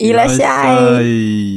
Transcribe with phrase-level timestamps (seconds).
[0.00, 1.49] いらっしゃい。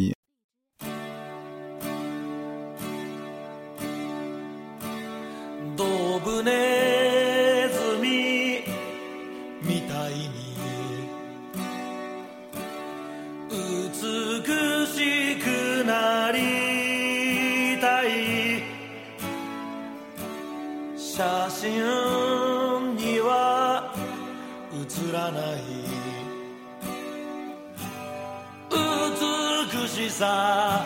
[30.23, 30.85] さ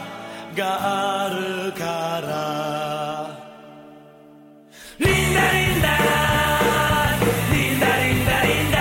[0.55, 3.37] があるから
[4.97, 5.87] リンダリンダ
[7.51, 8.79] リンダリンダリンダ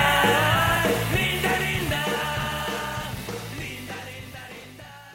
[1.17, 1.97] リンダリンダ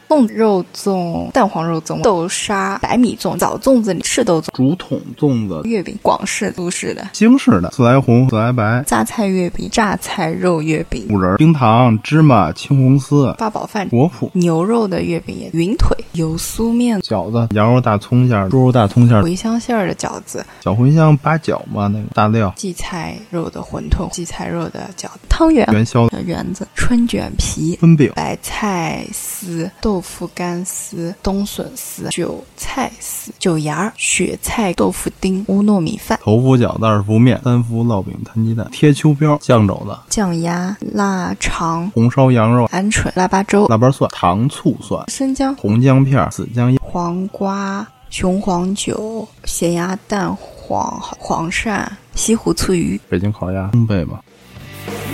[0.10, 7.09] 粽肉粽、蛋黄肉粽、豆沙、白米粽、枣粽子、 赤豆粽、竹筒粽子，月饼，广式、苏式的。
[7.15, 7.71] 京式的。
[7.71, 22.05] 自来红、自来白、榨菜月饼、榨菜肉月饼、五仁、冰糖、芝麻、青红丝、八宝饭、果脯、牛肉的月饼也、云腿、油酥面、饺子、羊肉大葱馅儿、猪肉大葱馅儿、茴香馅儿的饺子、小茴香八角嘛，那个。
[22.13, 51.87] 大料、荠菜肉的馄饨、荠菜肉的饺子、汤圆、元宵、圆子、春卷皮、春饼、白菜丝、豆腐干丝、冬笋丝、韭菜丝、韭芽儿、雪菜豆腐丁、乌糯米饭、头伏饺子、二伏面、三伏烙饼、摊鸡蛋、贴秋膘、酱肘子、酱鸭、腊肠、红烧羊肉、鹌鹑、腊八粥、腊八蒜、糖醋蒜、生姜、红姜片、紫姜叶、黄瓜、雄黄酒、咸鸭蛋黄、黄鳝、
[52.17, 53.01] 西湖醋鱼。
[53.09, 54.19] 北京烤鸭、烘焙嘛。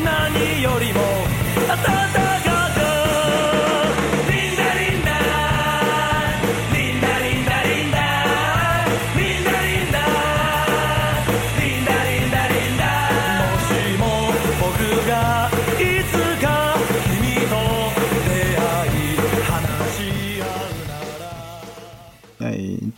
[0.02, 1.17] 何より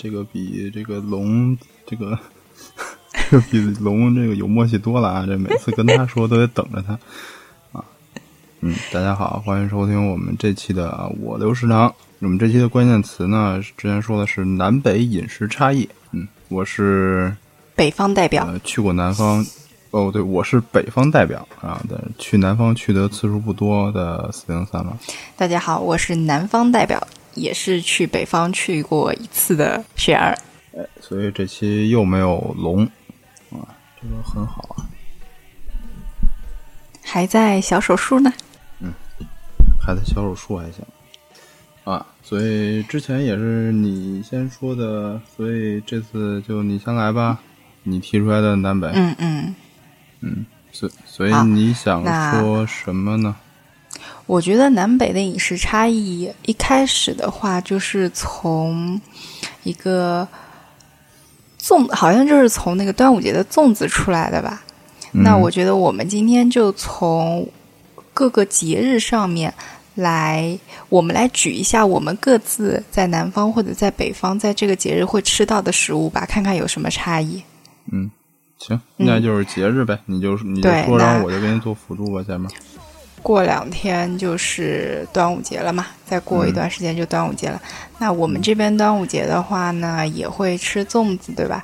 [0.02, 2.18] 这个比这个龙这个
[3.28, 5.26] 这个比龙这个有默契多了啊！
[5.26, 6.98] 这每次跟他说都得等着他
[7.78, 7.84] 啊。
[8.60, 11.94] 嗯，大家好，欢迎收听我们这期的我留食堂。
[12.20, 15.86] 我们这期的关键词呢，之前说的是南北饮食差异。
[16.12, 17.36] 嗯，我是
[17.76, 19.44] 北方代表，呃去过南方，
[19.90, 24.96] 哦对，我是北方代表啊，但是去南方去的次数不多的四零三了。
[25.36, 30.36] 大家好，我是南方代表，也是去北方去过一次的雪儿。
[30.76, 32.84] 哎，所以这期又没有龙
[33.50, 33.66] 啊，
[34.00, 34.86] 这个很好啊。
[37.02, 38.32] 还在小手术呢。
[38.80, 38.92] 嗯
[39.80, 40.84] 还在小手术还行
[41.84, 47.40] 啊，所以之前也是你先说的，所以这次就你先来吧，
[47.82, 49.54] 你提出来的南北，嗯嗯，
[50.20, 52.04] 嗯，所所以你想
[52.38, 53.34] 说什么呢？
[54.30, 59.00] 我觉得南北的饮食差异，一开始的话就是从
[59.64, 60.26] 一个
[61.60, 64.62] 粽，好像就是从那个端午节的粽子出来的吧。
[65.10, 67.44] 那嗯我觉得我们今天就从
[68.14, 69.52] 各个节日上面
[69.96, 70.56] 来，
[70.88, 77.42] 我们来举一下我们各自在南方或者在北方在这个节日会吃到的食物吧，看看有什么差异。
[77.90, 78.08] 嗯，
[78.60, 82.48] 行，那就是节日呗，你就你就说，然后我就给你做辅助吧，前面。
[83.22, 87.60] 过两天就是端午节了嘛，再过一段时间就端午节了。
[87.98, 91.62] 那我们这边端午节的话呢，也会吃粽子，对吧？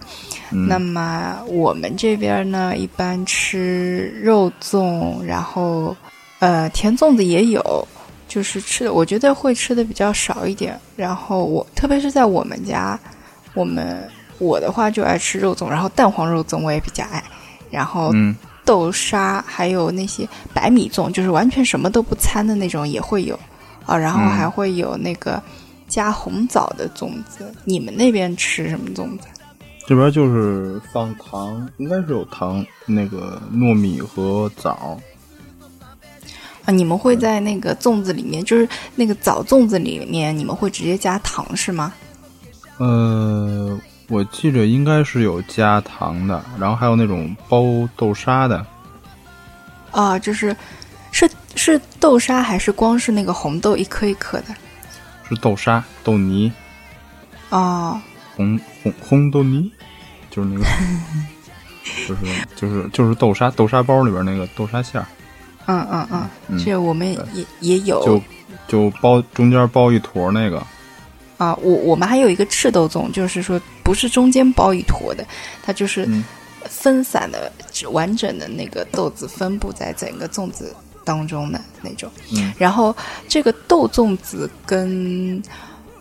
[0.52, 5.96] 嗯那么我们这边呢，一般吃肉粽，然后
[6.38, 7.88] 呃甜粽子也有，
[8.28, 10.78] 就是吃的，我觉得会吃的比较少一点。
[10.94, 12.98] 然后我特别是在我们家，
[13.54, 17.22] 我们我的话就爱吃肉粽，然后蛋黄肉粽我也比较爱，
[17.70, 23.38] 然后嗯豆沙，还有那些白米粽，就是完全什么都不掺的那种也会有
[23.86, 25.42] 啊，然后嗯还会有那个
[25.88, 27.50] 加红枣的粽子。
[27.64, 29.28] 你们那边吃什么粽子？
[29.86, 34.98] 这边就是放糖，应该是有糖，那个糯米和枣。
[36.64, 41.94] 啊，你们会在那个粽子里面，就是那个枣粽子里面，你们会直接加糖是吗？
[42.78, 47.64] 呃，我记着应该是有加糖的，然后还有那种包
[47.96, 48.64] 豆沙的，
[49.90, 50.56] 啊，就是
[51.10, 54.54] 是是豆沙还是光是那个红豆一颗一颗的？
[55.28, 56.52] 是豆沙、豆泥、
[57.50, 58.00] 哦，
[58.36, 59.70] 红红红豆泥，
[60.30, 60.64] 就是那个，
[62.06, 65.06] 就是就是就是豆沙豆沙包里边那个豆沙馅儿，
[65.66, 68.04] 嗯嗯嗯，嗯这我们也也有。
[68.04, 68.22] 就
[68.68, 70.64] 就包中间包一坨那个，
[71.36, 75.26] 啊，我我们还有一个赤豆粽，就是说不是中间包一坨的，
[75.62, 76.24] 它就是嗯
[76.64, 77.52] 分散的、
[77.90, 80.74] 完整的那个豆子分布在整个粽子
[81.04, 82.10] 当中的那种。
[82.32, 82.94] 嗯然后
[83.28, 85.42] 这个豆粽子跟，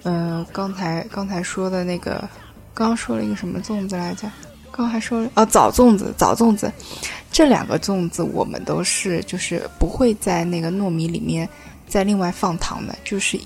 [0.04, 2.28] 呃，刚才刚才说的那个，
[2.74, 4.32] 刚刚说了一个什么粽子来着？
[4.72, 6.70] 刚还说了哦，枣粽子，枣粽子，
[7.32, 11.48] 这两个粽子我们都是就是不会在那个糯米里面
[11.88, 13.40] 再另外放糖的，就是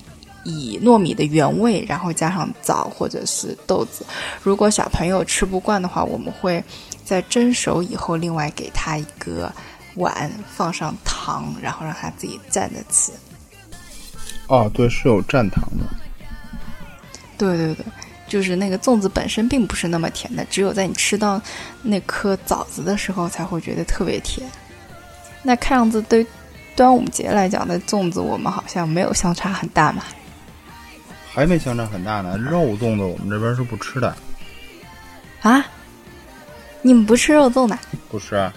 [0.44, 4.06] 以糯米的原味，然后加上枣或者是豆子。
[4.42, 6.64] 如果小朋友吃不惯的话，我们会
[7.04, 9.52] 在蒸熟以后另外给他一个
[9.96, 13.12] 碗，放上糖，然后让他自己蘸着吃。
[14.48, 15.86] 哦，对，是有蘸糖的。
[17.38, 17.86] 对对对，
[18.28, 21.42] 就是那个粽子本身并不是那么甜的，只有在你吃到
[21.84, 24.46] 那颗枣子的时候才会觉得特别甜。
[25.42, 26.26] 那看样子对
[26.76, 30.04] 端午节来讲的粽子，我们好像没有相差很大嘛。
[31.40, 32.38] 还没相差很大呢。
[32.38, 34.14] 肉粽子我们这边是不吃的，
[35.42, 35.66] 啊，
[36.82, 37.80] 你们不吃肉粽的？
[38.10, 38.54] 不吃啊。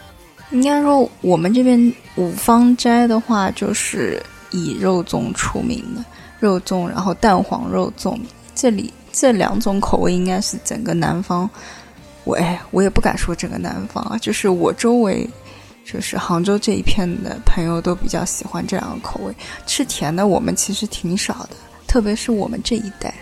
[0.51, 4.21] 应该说我们这边五芳斋的话，就是
[4.51, 6.05] 以肉粽出名的，
[6.41, 8.19] 肉粽，然后蛋黄肉粽，
[8.53, 11.49] 这里这两种口味应该是整个南方，
[12.25, 15.25] 我哎，我也不敢说整个南方啊，就是我周围，
[15.85, 19.33] 就是杭州这一片的朋友都比较喜欢这两个口味。
[19.67, 21.57] 吃甜的我们其实挺少的，
[21.93, 23.13] 特别是我们这一代，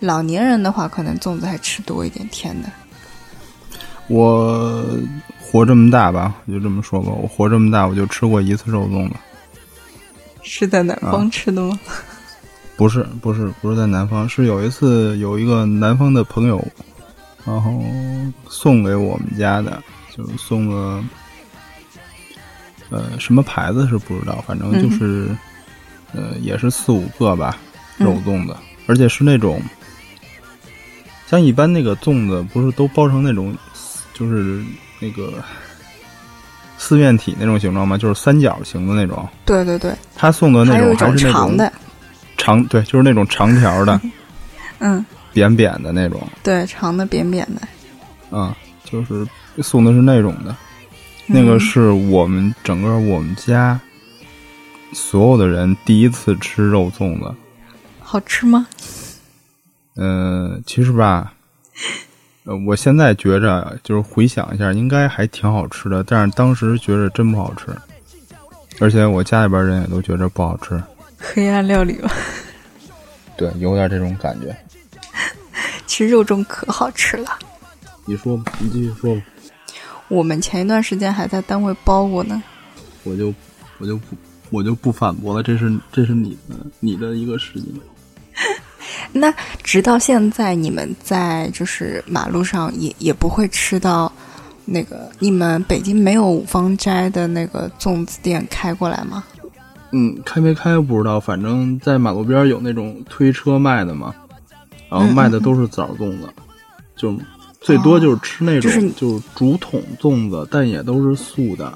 [0.00, 2.68] 老年人的话，可能粽子还吃多一点甜的。
[4.08, 4.84] 我
[5.40, 9.14] 活这么大吧，我就这么说吧，我活这么大，我就吃过一次肉粽子。
[10.42, 11.80] 是在南方吃的吗？
[12.76, 16.62] 不是，不是，不是在南方，是有一次有一个南方的朋友，
[17.46, 17.82] 然后
[18.46, 19.82] 送给我们家的，
[20.14, 21.02] 就是送了，
[22.90, 25.34] 呃，什么牌子是不知道，反正就是，
[26.12, 27.65] 呃，也是四五个吧，嗯
[27.98, 28.56] 肉粽子，
[28.86, 29.60] 而且是那种，
[31.26, 33.56] 像一般那个粽子不是都包成那种，
[34.12, 34.62] 就是
[35.00, 35.34] 那个
[36.78, 37.96] 四面体那种形状吗？
[37.98, 39.28] 就是三角形的那种。
[39.44, 41.72] 对对对，他送的那种种还是那种长的，
[42.36, 44.00] 长，对，就是那种长条的。
[44.78, 45.04] 嗯。
[45.32, 47.60] 扁扁的那种，对，长的扁扁的，
[48.30, 48.54] 嗯，
[48.84, 49.26] 就是
[49.62, 50.56] 送的是那种的，
[51.26, 53.78] 那个是我们整个我们家
[54.94, 57.34] 所有的人第一次吃肉粽子。
[58.06, 58.68] 好吃吗？
[59.96, 61.34] 嗯，其实吧，
[62.44, 67.66] 呃，我现在觉着就是回想一下，应该还挺好吃的，但是当时觉着真不好吃，
[68.78, 70.80] 而且我家里边人也都觉着不好吃。
[71.18, 72.08] 黑暗料理吧。
[73.36, 74.56] 对，有点这种感觉。
[75.86, 77.38] 其实肉粽可好吃了，
[78.04, 79.22] 你说吧，你继续说吧，
[80.06, 82.40] 我们前一段时间还在单位包过呢。
[83.02, 83.34] 我就
[83.78, 84.16] 我就不
[84.50, 87.80] 我就不反驳了，这是这是你的你的一个事情。
[89.12, 89.32] 那
[89.62, 94.10] 直到现在，你们在就是马路上也也不会吃到
[94.64, 99.24] 那个，你们北京没有五芳斋的那个粽子店开过来吗？
[99.92, 104.14] 嗯，开没开不知道，反正在马路边有那种推车卖的嘛，
[104.90, 106.28] 然后卖的都是枣粽子，
[106.96, 107.16] 就
[107.60, 111.72] 最多就是吃那种、就是就是竹筒粽子，但也都是素的。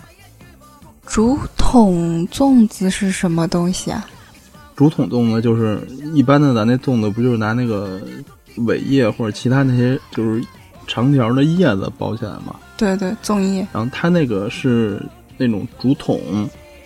[1.06, 4.04] 竹筒粽子是什么东西啊？
[4.80, 5.78] 竹筒粽子就是
[6.14, 8.00] 一般的，咱那粽子不就是拿那个
[8.56, 10.42] 苇叶或者其他那些就是
[10.86, 12.56] 长条的叶子包起来吗？
[12.78, 13.60] 对对，粽叶。
[13.74, 14.98] 然后它那个是
[15.36, 16.18] 那种竹筒，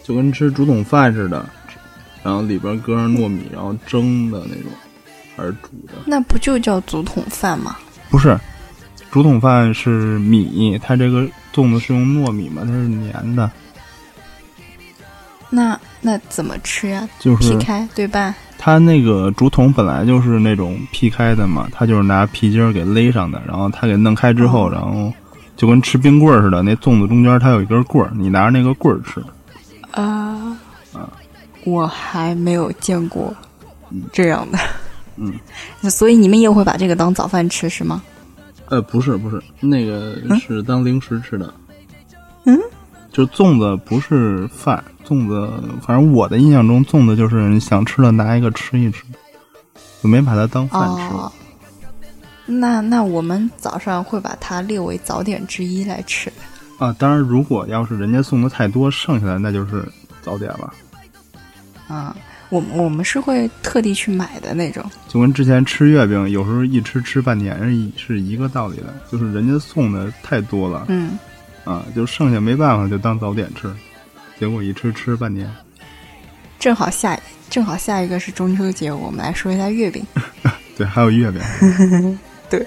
[0.02, 1.48] 就跟吃竹筒饭似的，
[2.24, 4.72] 然后里边搁上糯米，然后蒸的那种，
[5.36, 5.92] 还是煮的。
[6.04, 7.76] 那不就叫竹筒饭吗？
[8.10, 8.36] 不是，
[9.12, 13.48] 竹筒饭是米，它这个粽子是用糯米嘛，它是粘的，
[15.54, 17.08] 那那怎么吃呀？
[17.20, 18.34] 就是劈开对半。
[18.58, 25.12] 它那个竹筒本来就是那种劈开的嘛，它就是拿皮筋儿给勒上的，然后它给弄开之后，哦然后
[25.56, 29.22] 就跟吃冰棍儿似的，那粽子中间它有一根棍儿，你拿着那个棍儿吃。
[29.92, 30.58] 啊、
[31.64, 33.32] 我还没有见过
[34.12, 34.58] 这样的。
[35.16, 35.32] 嗯，
[35.88, 38.02] 所以你们也会把这个当早饭吃是吗？
[38.70, 41.54] 呃，不是不是，那个是当零食吃的。
[42.44, 42.58] 嗯，
[43.14, 45.48] 就粽子不是饭，粽子
[45.80, 49.04] 反正我的印象中，粽子就是你想吃了拿一个吃一吃，
[50.02, 51.14] 就没把它当饭吃。
[51.14, 51.32] 哦，
[52.44, 56.30] 那那我们早上会把它列为早点之一来吃。
[56.80, 59.86] 啊，当然，如果要是人家送的太多，剩下来那就是
[60.20, 60.74] 早点了。
[61.86, 62.16] 啊，
[62.48, 64.84] 我我们是会特地去买的那种。
[65.06, 71.16] 就跟之前吃月饼，有时候一吃吃半年是一是一个道理的，就是人家送的太多了嗯，
[71.64, 73.72] 啊，就剩下没办法就当早点吃，
[74.38, 75.50] 结果一吃吃半年。
[76.58, 77.18] 正好下
[77.50, 80.04] 正好下一个是中秋节，我们来说一下月饼。
[80.76, 81.40] 对，还有月饼，
[82.50, 82.66] 对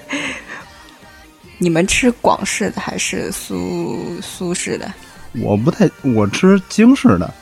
[1.58, 4.92] 你们吃广式的还是苏苏式的？
[5.40, 7.34] 我不太我吃京式的，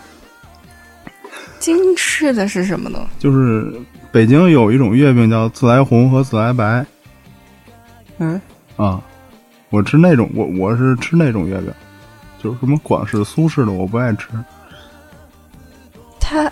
[1.60, 3.06] 京式的是什么呢？
[3.18, 3.72] 就是
[4.10, 6.84] 北京有一种月饼叫自来红和自来白
[8.18, 8.40] 嗯，
[8.76, 9.00] 啊，
[9.70, 11.72] 我吃那种，我我是吃那种月饼，
[12.42, 14.28] 就是什么广式、苏式的我不爱吃。
[16.20, 16.50] 它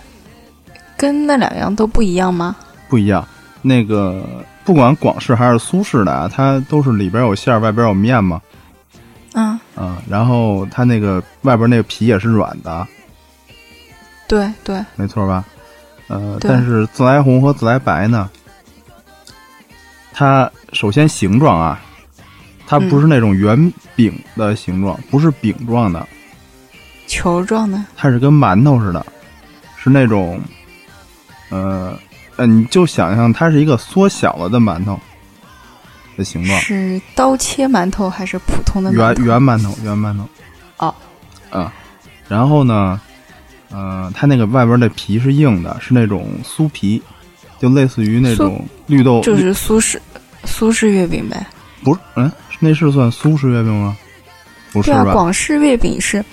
[0.97, 2.57] 跟那两样都不一样吗？
[2.89, 3.27] 不一样。
[3.63, 4.23] 那个
[4.65, 8.41] 不管广式还是苏式的啊，它都是里边有馅儿，外边有面嘛，
[9.33, 12.87] 嗯，嗯，然后它那个外边那个皮也是软的，
[14.29, 15.45] 对对，没错吧？
[16.09, 18.29] 呃，但是自来红和自来白呢，
[20.13, 21.81] 它首先形状啊，
[22.67, 26.07] 它不是那种圆饼的形状，不是饼状的，
[27.07, 27.83] 球状的。
[27.97, 29.05] 它是跟馒头似的，
[29.77, 30.41] 是那种，
[31.51, 31.99] 呃
[32.37, 34.99] 呃，你就想象它是一个缩小了的馒头
[36.17, 39.23] 的形状，是刀切馒头还是普通的馒圆头？
[39.25, 40.29] 圆馒头，圆馒头。
[40.79, 40.95] 哦，
[41.51, 41.73] 啊，
[42.29, 43.01] 然后呢，
[43.71, 47.01] 呃，它那个外边的皮是硬的，是那种酥皮，
[47.61, 50.01] 就类似于那种绿豆，就是苏式
[50.45, 51.47] 苏式月饼呗。
[51.85, 52.33] 不是，嗯，
[52.65, 53.95] 那是算苏式月饼吗？
[54.73, 56.25] 不是对啊，广式月饼是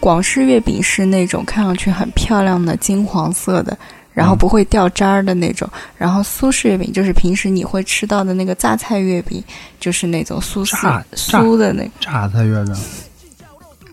[0.00, 3.78] 广式月饼是那种看上去很漂亮的金黄色的，
[4.12, 5.68] 然后嗯不会掉渣儿的那种。
[5.96, 9.44] 然后苏式月饼就是平时你会吃到的那个榨菜月饼，
[9.78, 11.90] 就是那种酥丝榨榨酥的那个。
[12.00, 12.74] 榨菜月饼，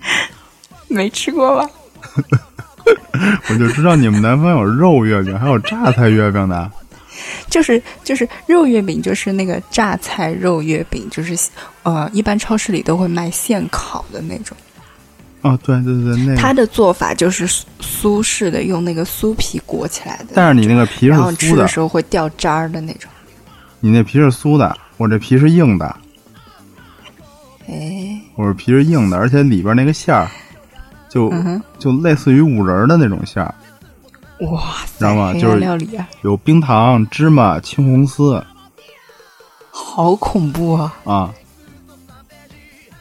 [0.89, 1.69] 没吃过吧？
[3.49, 6.71] 我就知道你们南方有肉月饼，还有榨菜月饼的。
[7.49, 11.37] 就是就是肉月饼，就是那个榨菜肉月饼，就是
[11.83, 14.55] 呃，一般超市里都会卖现烤的那种。
[15.41, 16.35] 哦，对对对，那个。
[16.35, 23.09] 它的做法就是酥酥式的，用那个酥皮裹起来的，但是你那个皮是然后吃酥的的，时候会掉渣儿的那种。
[23.79, 25.95] 你那皮是酥的，我这皮是硬的，
[27.67, 30.29] 哎，我这皮是硬的，而且里边那个馅儿，
[31.09, 33.55] 就、嗯，就类似于五仁儿的那种馅儿，
[34.41, 38.43] 哇塞，黑知道吗就是暗料理啊，有冰糖、芝麻、青红丝
[39.69, 40.93] 好恐怖啊！
[41.05, 41.33] 啊，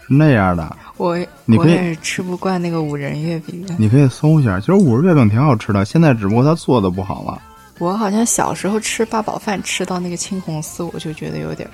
[0.07, 0.77] 是那样的。
[0.97, 3.75] 我你可以我也是吃不惯那个五仁月饼的。
[3.79, 7.41] 你可以搜一下，其实五仁月饼挺好吃的，现在只不过它做的不好了。
[7.79, 11.69] 我好像小时候吃八宝饭吃到那个青红丝，我就觉得有点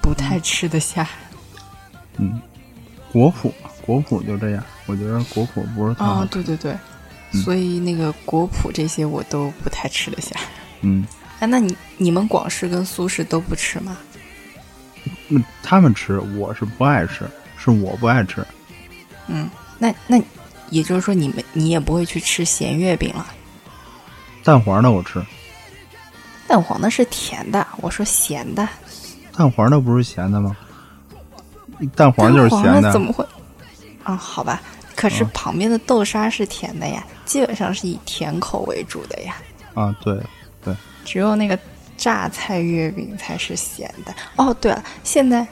[0.00, 1.08] 不太吃得下。
[2.16, 2.40] 嗯，
[3.12, 3.52] 果脯
[3.86, 6.42] 果脯就这样，我觉得果脯不是太好哦，吃。
[6.42, 6.78] 对对对，嗯
[7.42, 10.36] 所以那个果脯这些我都不太吃得下。
[10.82, 11.06] 嗯，
[11.40, 13.96] 哎，那你你们广式跟苏式都不吃吗？
[15.28, 18.46] 那他们吃，我是不爱吃，是我不爱吃。
[19.26, 19.48] 嗯，
[19.78, 20.20] 那那
[20.70, 23.26] 也就是说你们你也不会去吃咸月饼了。
[24.42, 25.22] 蛋黄的我吃，
[26.46, 28.68] 蛋黄的是甜的，我说咸的。
[29.36, 30.56] 蛋黄的不是咸的吗？
[31.96, 33.26] 蛋黄就是咸的怎么会？
[34.04, 34.62] 啊，好吧，
[34.94, 39.36] 可是啊旁边的豆沙是甜的呀，基本上是以甜口为主的呀。
[39.74, 40.18] 啊，对
[40.64, 41.58] 对，只有那个
[41.96, 44.14] 榨菜月饼才是咸的。
[44.36, 45.46] 哦，对了，现在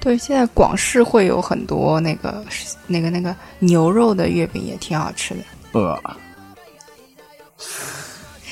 [0.00, 2.44] 对现在广式会有很多那个
[2.86, 5.40] 那个那个牛肉的月饼也挺好吃的。
[5.72, 6.00] 呃，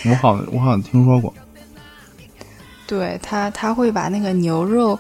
[0.05, 1.33] 我好我好像听说过，
[2.87, 4.99] 对他他会把那个牛肉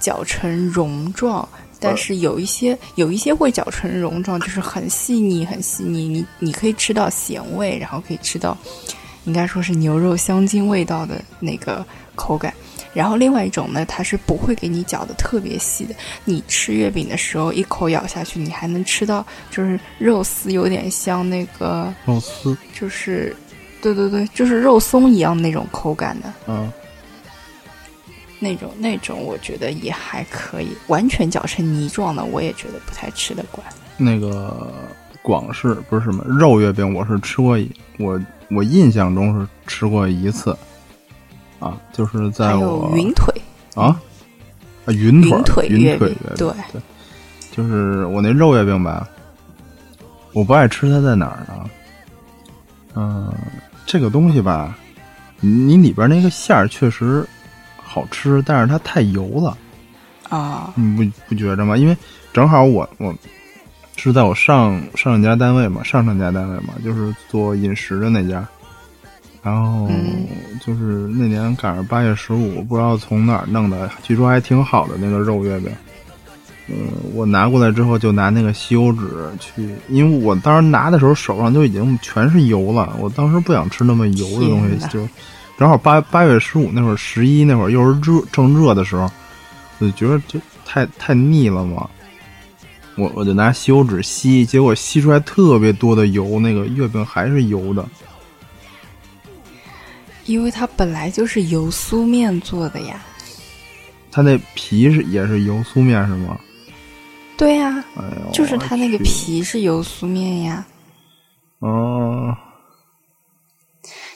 [0.00, 1.46] 搅成蓉状，
[1.80, 6.06] 但是有一些有一些会搅成蓉状，就是很细腻，很细腻。
[6.06, 8.56] 你你可以吃到咸味，然后可以吃到
[9.24, 11.84] 应该说是牛肉香精味道的那个
[12.14, 12.52] 口感。
[12.92, 15.94] 然后另外一种呢，它是不会给你搅的特别细的。
[16.24, 23.34] 你吃月饼的时候，一口咬下去，你还能吃到就是肉丝有点像那个，肉丝，就是
[23.80, 26.32] 对对对，就是肉松一样那种口感的。
[26.48, 26.68] 嗯，
[28.40, 30.70] 那种那种，我觉得也还可以。
[30.88, 33.64] 完全搅成泥状的，我也觉得不太吃得惯。
[33.96, 34.72] 那个
[35.22, 38.18] 广式不是什么肉月饼，我是吃过一，我
[38.50, 40.56] 我印象中是吃过一次，
[41.58, 43.32] 啊，就是在还我有云腿，
[43.74, 44.00] 啊，
[44.86, 46.82] 啊云腿云腿月月饼对对，
[47.52, 49.06] 就是我那肉月饼吧，
[50.32, 51.70] 我不爱吃它在哪儿呢？
[52.96, 53.32] 嗯、
[53.86, 54.76] 这个东西吧，
[55.40, 57.24] 你你里边那个馅儿确实
[57.92, 59.58] 好吃，但是它太油了。
[60.28, 61.76] 啊，你不不觉着吗？
[61.76, 61.96] 因为
[62.32, 63.12] 正好我我
[63.96, 68.46] 是在我上上一家单位嘛，上上家单位嘛，就是做饮食的那家。
[69.42, 70.28] 然后嗯
[70.64, 75.72] 就是那年赶上八月十五，不知道从哪儿弄的，据说还挺好的那个肉月饼。
[76.68, 76.76] 嗯，
[77.14, 79.08] 我拿过来之后就拿那个吸油纸
[79.40, 85.08] 去，因为我当时拿的时候手上就已经全是油了，我当时不想吃那么油的东，西就
[85.60, 89.06] 正好八八月十五那会儿，十一那会儿又是热正热的时候，
[89.78, 91.86] 我就觉得就太太腻了嘛。
[92.96, 97.86] 我我就拿吸油纸吸，结果吸出来特别多的油，那个月饼还是油的。
[100.24, 102.98] 因为它本来就是油酥面做的呀。
[104.10, 106.40] 它那皮是也是油酥面是吗？
[107.36, 108.02] 对呀、哎，
[108.32, 108.96] 就是它那个。
[109.04, 110.64] 皮是油酥面呀。
[111.58, 112.34] 哦，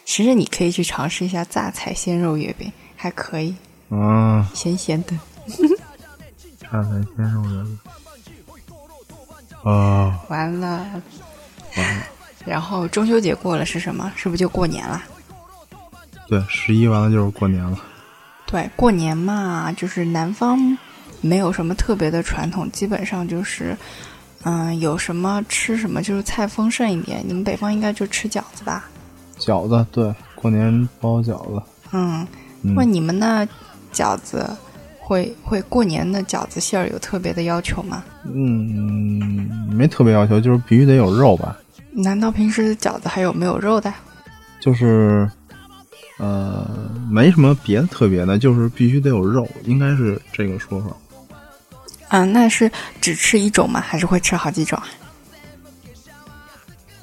[0.05, 3.55] 其实你可以去尝试一下榨菜鲜肉月饼，还可以，
[3.91, 5.19] 嗯，咸咸的。
[6.61, 7.79] 榨菜鲜肉月饼。
[9.65, 10.69] 啊，完了，
[11.75, 12.03] 完了，
[12.45, 14.13] 然后中秋节过了是什么？
[14.15, 15.03] 是不是就过年了？
[16.29, 17.79] 对，十一完了就是过年了。
[18.47, 20.77] 对，过年嘛，就是南方
[21.23, 23.77] 没有什么特别的传统，基本上就是，
[24.43, 27.25] 嗯，有什么吃什么，就是菜丰盛一点。
[27.27, 28.89] 你们北方应该就吃饺子吧？
[29.38, 31.62] 饺子，对，过年包饺子。
[31.93, 32.26] 嗯，
[32.62, 33.47] 嗯问你们那
[33.93, 34.49] 饺子
[34.99, 38.03] 会会过年的饺子馅儿有特别的要求吗？
[38.25, 41.57] 嗯，没特别要求，就是必须得有肉吧。
[41.93, 43.93] 难道平时饺子还有没有肉的？
[44.61, 45.31] 就是，
[46.19, 50.87] 呃，没什么别的特别的，就是必须得有肉，应该是这个说法。
[52.09, 53.81] 啊，那是只吃一种吗？
[53.81, 54.87] 还是会吃好几种啊？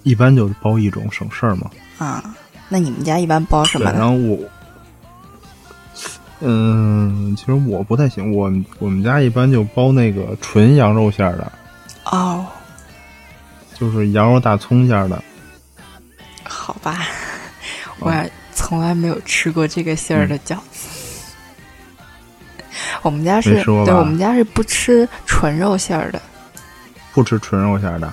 [0.04, 1.70] 一般就包一种省事儿嘛。
[2.04, 2.36] 啊，
[2.68, 4.00] 那你们家一般包什，么呢？
[4.00, 4.40] 然后我，
[6.40, 11.52] 嗯，其实我不太行，我我们家一般就包那个纯羊肉馅儿的，
[12.06, 12.44] 哦，
[13.76, 15.24] 就是羊肉大葱馅儿的。
[16.44, 17.06] 好吧，
[17.86, 20.90] 哦我还从来没有吃过这个馅儿的饺子。
[23.04, 26.20] 我们家是对，我们家是不吃纯肉馅儿的。
[27.14, 28.12] 不吃纯肉馅儿的，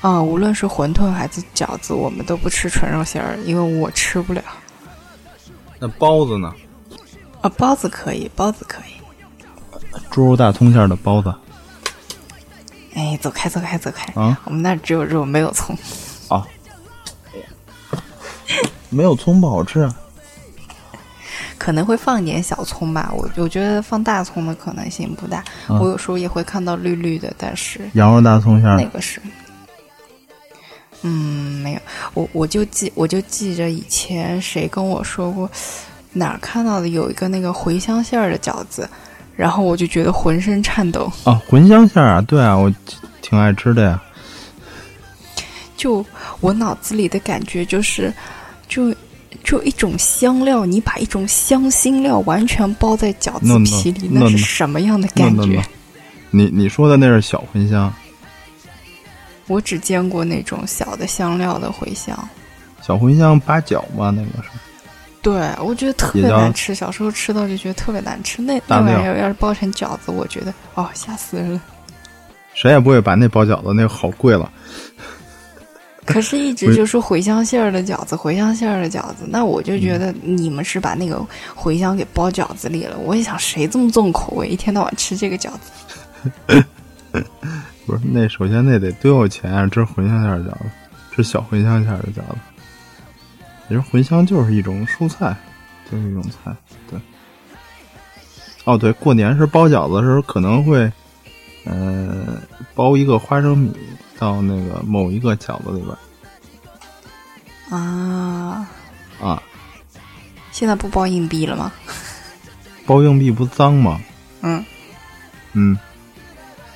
[0.00, 4.42] 啊、无论是馄饨还是饺子，我们都不吃纯肉馅儿，因为我吃不了。
[5.80, 6.52] 那包子呢？
[7.40, 8.92] 啊，包子可以，包子可以。
[10.10, 11.34] 猪肉大葱馅儿的包子
[12.94, 14.12] 哎，走开，走开，走开！
[14.20, 15.76] 啊我们那儿只有肉，没有葱。
[16.28, 16.46] 啊，
[18.88, 19.94] 没有葱不好吃啊。
[21.58, 25.38] 可能会放一点小葱吧，我我觉得放大葱的可能性不大。
[25.68, 29.20] 啊我有时候也会看到绿绿的，但是羊肉大葱馅儿的，那个是，
[31.02, 31.80] 嗯，没有，
[32.14, 35.48] 我我就记我就记着以前谁跟我说过，
[36.12, 38.88] 哪儿看到的有一个那个茴香馅儿的饺子，
[39.36, 42.72] 然后我就觉得浑身颤抖，啊，茴香馅儿啊，对啊，我
[43.22, 44.02] 挺爱吃的呀。
[45.76, 46.04] 就
[46.40, 48.12] 我脑子里的感觉就是，
[48.66, 48.92] 就
[49.44, 55.62] 就一种香料，你把一种香辛料完全包在饺子皮里 no, 那是什么样的感觉？no，
[56.30, 57.94] 你你说的那是小茴香，
[59.48, 62.16] 我只见过那种小的香料的茴香。
[62.80, 64.48] 小茴香八角嘛，那个是。
[65.20, 66.74] 对，我觉得特别难吃。
[66.74, 68.40] 小时候吃到就觉得特别难吃。
[68.40, 71.60] 那那玩意儿要是包成饺子，我觉得哦，吓死人了。
[72.54, 74.50] 谁也不会把那包饺子，那个好贵了。
[76.06, 81.20] 可是，一直就说茴香馅儿的饺子，茴香馅儿的饺子，那我就觉得你们是把那个
[81.54, 82.96] 茴香给包饺子里了。
[82.98, 85.50] 我也想，谁这么重口味，一天到晚吃这个饺
[86.46, 86.64] 子？
[87.88, 89.66] 不是，那首先那得多有钱啊！
[89.68, 90.64] 吃茴香馅儿的饺子，
[91.10, 92.36] 吃小茴香馅儿的饺子。
[93.66, 95.34] 其实茴香就是一种蔬菜，
[95.90, 96.54] 就是一种菜。
[96.90, 97.00] 对。
[98.64, 100.92] 哦，对，过年是包饺子的时候可能会，
[101.64, 102.36] 呃，
[102.74, 103.72] 包一个花生米
[104.18, 105.96] 到那个某一个饺子里边
[107.70, 108.68] 啊，
[109.18, 109.42] 啊。
[110.52, 111.72] 现在不包硬币了吗？
[112.84, 113.98] 包硬币不脏吗？
[114.42, 114.62] 嗯，
[115.54, 115.78] 嗯，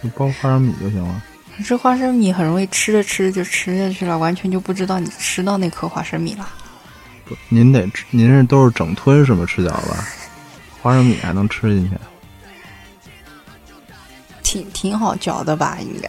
[0.02, 1.22] 就包花生米就行了。
[1.56, 6.48] 可是花生米很容易吃着吃着就吃下去了，完全就不知道你吃到那颗花生米了。
[7.24, 9.44] 不，您得吃，您这都是整吞是吗？
[9.46, 9.94] 吃饺子，
[10.80, 11.96] 花生米还能吃进去？
[14.42, 15.78] 挺挺好嚼的吧？
[15.80, 16.08] 应该。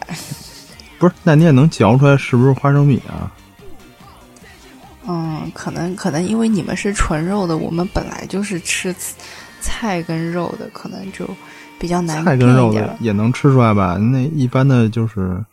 [0.98, 3.32] 不是，那你也能嚼出来是不是花生米啊？
[5.06, 8.96] 嗯，可能可能因为你们是纯肉的，我们本来就是吃
[9.60, 11.30] 菜跟肉的，可能就
[11.84, 12.72] 比较难菜跟肉。
[12.72, 13.98] 的也能吃出来吧？
[13.98, 15.44] 那一般的就是，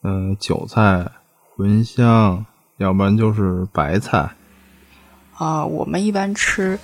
[0.00, 1.06] 呃，韭菜、
[1.54, 2.42] 茴香，
[2.78, 4.26] 要不然就是白菜。
[5.34, 6.78] 啊、我们一般吃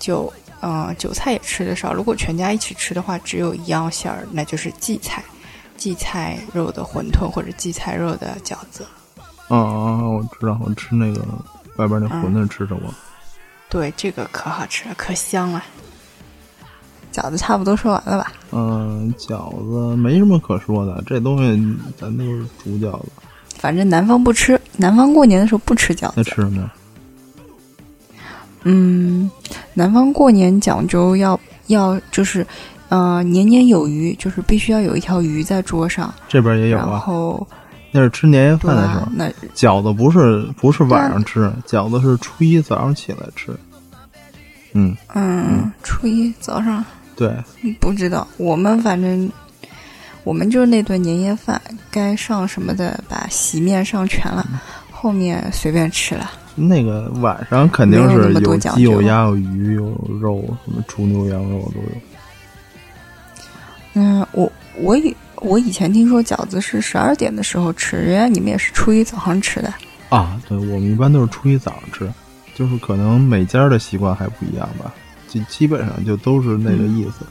[0.00, 1.94] 就嗯、韭菜也吃的少。
[1.94, 5.22] 如果全家一起吃的话，只有一样馅儿，那就是荠菜，
[5.76, 8.84] 荠菜肉的馄饨或者荠菜肉的饺子。
[9.46, 11.24] 啊啊，我知道，我吃那个
[11.76, 12.92] 外边那嗯馄饨吃着过。
[13.68, 15.62] 对，这个可好吃了，可香了。
[17.12, 18.32] 饺子差不多说完了吧？
[18.52, 23.08] 嗯、饺子没什么可说的，这东西咱都是煮饺子。
[23.58, 26.14] 反正南方不吃，南方过年的时候不吃饺子。
[26.16, 26.72] 那吃什么呀？
[28.64, 29.30] 嗯，
[29.74, 32.46] 南方过年讲究要要就是，
[32.88, 36.98] 呃，年年有余，就是必须要有一条鱼在桌上，这边也有啊。
[36.98, 37.46] 后
[37.90, 39.06] 那是吃年夜饭的时候。
[39.14, 43.52] 那饺子不是不是晚上吃，饺子是初一早上起来吃。
[44.74, 46.84] 嗯，嗯，初一早上
[47.22, 49.30] 对，不知道，我们反正
[50.24, 54.44] 我们就是那顿年夜饭，该上什么的把席面上全了，
[54.90, 56.32] 后面随便吃了。
[56.54, 59.84] 那个晚上肯定是有鸡有鸭有鱼有
[60.20, 61.90] 肉，什么猪牛羊肉都有。
[63.94, 69.72] 嗯，我我以我以前听说饺子是十二点的时候吃，原来你们也是初一早上吃的。
[70.08, 72.12] 啊，对，我们一般都是初一早上吃，
[72.54, 74.92] 就是可能每家的习惯还不一样吧，
[75.32, 77.24] 基基本上就都是那个意思。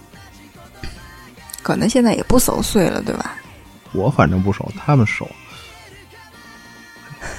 [1.62, 3.36] 可能现在也不守岁了，对吧？
[3.92, 5.30] 我反正不熟，他们熟，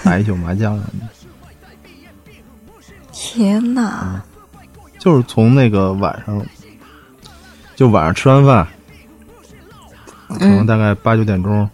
[0.04, 1.08] 打一宿麻将什么的。
[3.10, 4.22] 天哪！
[4.98, 6.40] 就是从那个晚上，
[7.74, 8.68] 就晚上吃完饭，
[10.28, 11.68] 可能大概八九点钟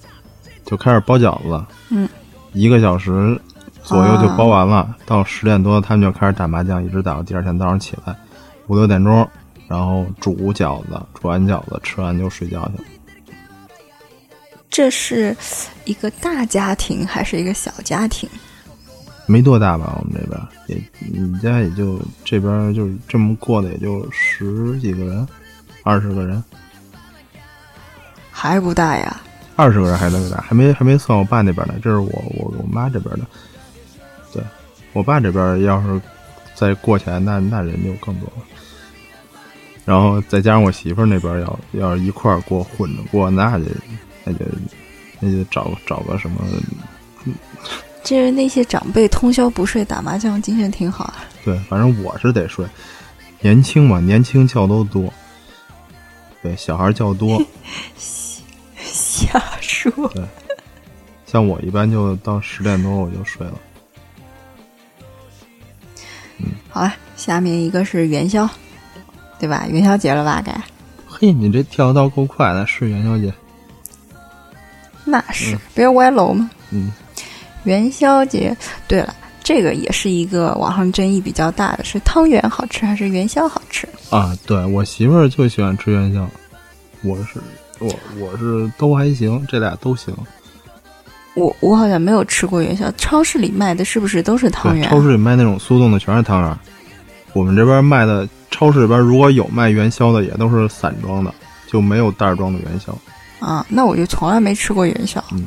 [0.64, 2.08] 就开始包饺子，嗯，
[2.52, 3.38] 一个小时
[3.82, 8.16] 左右就包完了，到十点多他们就开始打麻将，一直打到第二天早上起来
[8.68, 9.28] 五六点钟，
[9.66, 12.88] 然后煮饺子，煮完饺子吃完就睡觉去了。
[14.70, 15.36] 这是
[15.84, 18.28] 一个大家庭还是一个小家庭？
[19.26, 25.26] 没多大吧，我们这边也，你家也就这边就是这么过的，也就十几个人，
[25.82, 26.42] 二十个人，
[28.30, 29.20] 还不大呀？
[29.56, 33.26] 二十个人还那么大，还没还没算我爸那边呢，这是我我我妈这边的。
[34.32, 34.42] 对
[34.92, 36.00] 我爸这边要是
[36.58, 38.42] 再过起来，那那人就更多了。
[39.84, 43.64] 然后再加上我媳妇儿那边要要是一块儿过混着过，那就
[44.24, 44.44] 那就
[45.20, 46.44] 那就找找个什么，
[48.02, 51.24] 就是那些长辈通宵不睡打麻将，精神挺好啊。
[51.44, 52.66] 对，反正我是得睡。
[53.40, 55.12] 年轻嘛，年轻觉都多。
[56.42, 57.40] 对，小孩觉多，
[58.76, 59.90] 瞎说。
[60.08, 60.24] 对
[61.24, 63.54] 像我一般就到十点多我就睡了。
[66.70, 68.48] 好了，下面一个是元宵，
[69.38, 69.66] 对吧？
[69.68, 70.42] 元宵节了吧？
[70.44, 70.52] 该
[71.08, 73.32] 嘿，你这跳刀够快的，是元宵节。
[75.04, 76.50] 那是，不要歪楼嘛。
[76.70, 76.92] 嗯，
[77.64, 83.88] 元宵节，对了，这个也是一个网上争议比较大的，是汤圆好吃还是元宵好吃？
[84.10, 86.28] 啊，对我媳妇儿就喜欢吃元宵，
[87.02, 87.40] 我是
[87.78, 90.14] 我我是都还行，这俩都行。
[91.38, 94.88] 我我好像没有吃过元宵，超市里卖的是不是都是汤，圆？
[94.88, 96.58] 超市里卖那种速冻的全是汤圆，
[97.32, 101.32] 我们这边卖的超市里边如果有卖元宵的，也都是散装的，
[101.68, 102.96] 就没有袋装的元宵。
[103.38, 105.22] 啊，那我就从来没吃过元宵。
[105.30, 105.46] 嗯，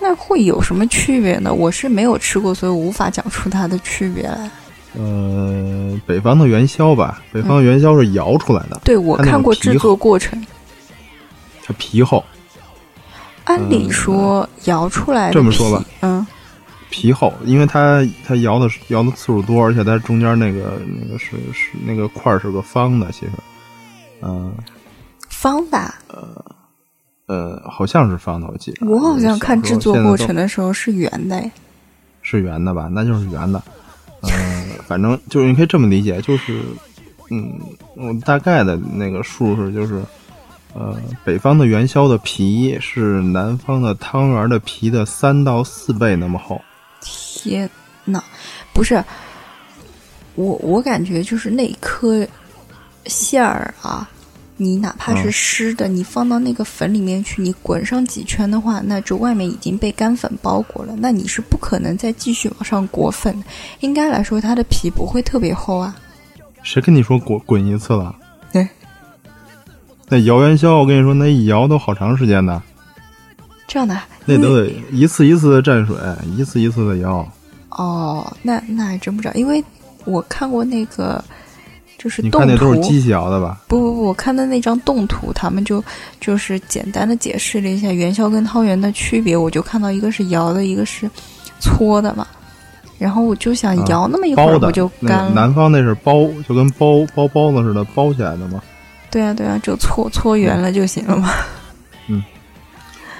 [0.00, 1.52] 那会有什么区别呢？
[1.52, 4.50] 我是没有吃过，所以无法讲出它的区别来。
[4.94, 10.42] 呃，北方的元宵吧，北方的元宵是摇出来的，对我看过制作过程，
[11.64, 12.24] 它皮厚，
[13.44, 16.24] 按理说摇出来这么说吧，嗯，
[16.90, 23.32] 皮厚，因为它它摇的摇的次数多，而且它中间那个那个是是那个块儿是个方的，其实，
[24.20, 24.52] 嗯
[25.28, 25.78] 方的。
[26.08, 26.44] 呃
[27.26, 28.86] 呃，好像是方的，我记得。
[28.86, 31.42] 我好像看制作过程的时候是圆的，
[32.20, 32.88] 是圆的吧？
[32.92, 33.62] 那就是圆的。
[34.22, 34.30] 嗯、
[34.86, 36.60] 反正就是你可以这么理解，就是
[37.30, 37.58] 嗯，
[37.96, 40.00] 我大概的那个数是就是。
[40.74, 46.60] 呃，北方的元宵的皮是南方的汤圆的皮的三到四倍那么厚。
[47.00, 47.68] 天
[48.04, 48.22] 呐，
[48.72, 49.04] 不是，
[50.34, 52.26] 我我感觉就是那颗
[53.06, 54.08] 馅儿啊，
[54.56, 63.46] 你哪怕是嗯湿的，你放到那个粉里面去，你滚上几圈的话，那这外面已经被干粉包裹了，那你是不可能再继续往上裹粉的。
[63.80, 65.94] 应该来说，它的皮不会特别厚啊。
[66.62, 68.14] 谁跟你说滚滚一次了？
[70.12, 72.62] 对，那摇元宵，我跟你说，那一摇都好长时间呢，
[73.66, 75.96] 这样的，那都得一次一次的蘸水，
[76.36, 77.26] 一次一次的摇。
[77.70, 79.64] 哦，那那还真不知道，因为
[80.04, 81.24] 我看过那个
[81.96, 82.80] 就是你动看那都是。
[82.80, 83.62] 机器摇的吧？
[83.68, 85.82] 不不不，我看的那张动图，他们就
[86.20, 89.34] 就是简单的解释了一下元宵跟汤圆的区别。
[89.34, 91.10] 我就看到一个是摇的，一个是
[91.58, 92.26] 搓的嘛。
[92.98, 98.62] 然后我就想啊摇那么一会儿不就干南方那是包，就跟包包包子似的包起来的嘛。
[99.12, 101.30] 对啊对啊，就搓搓圆了就行了嘛。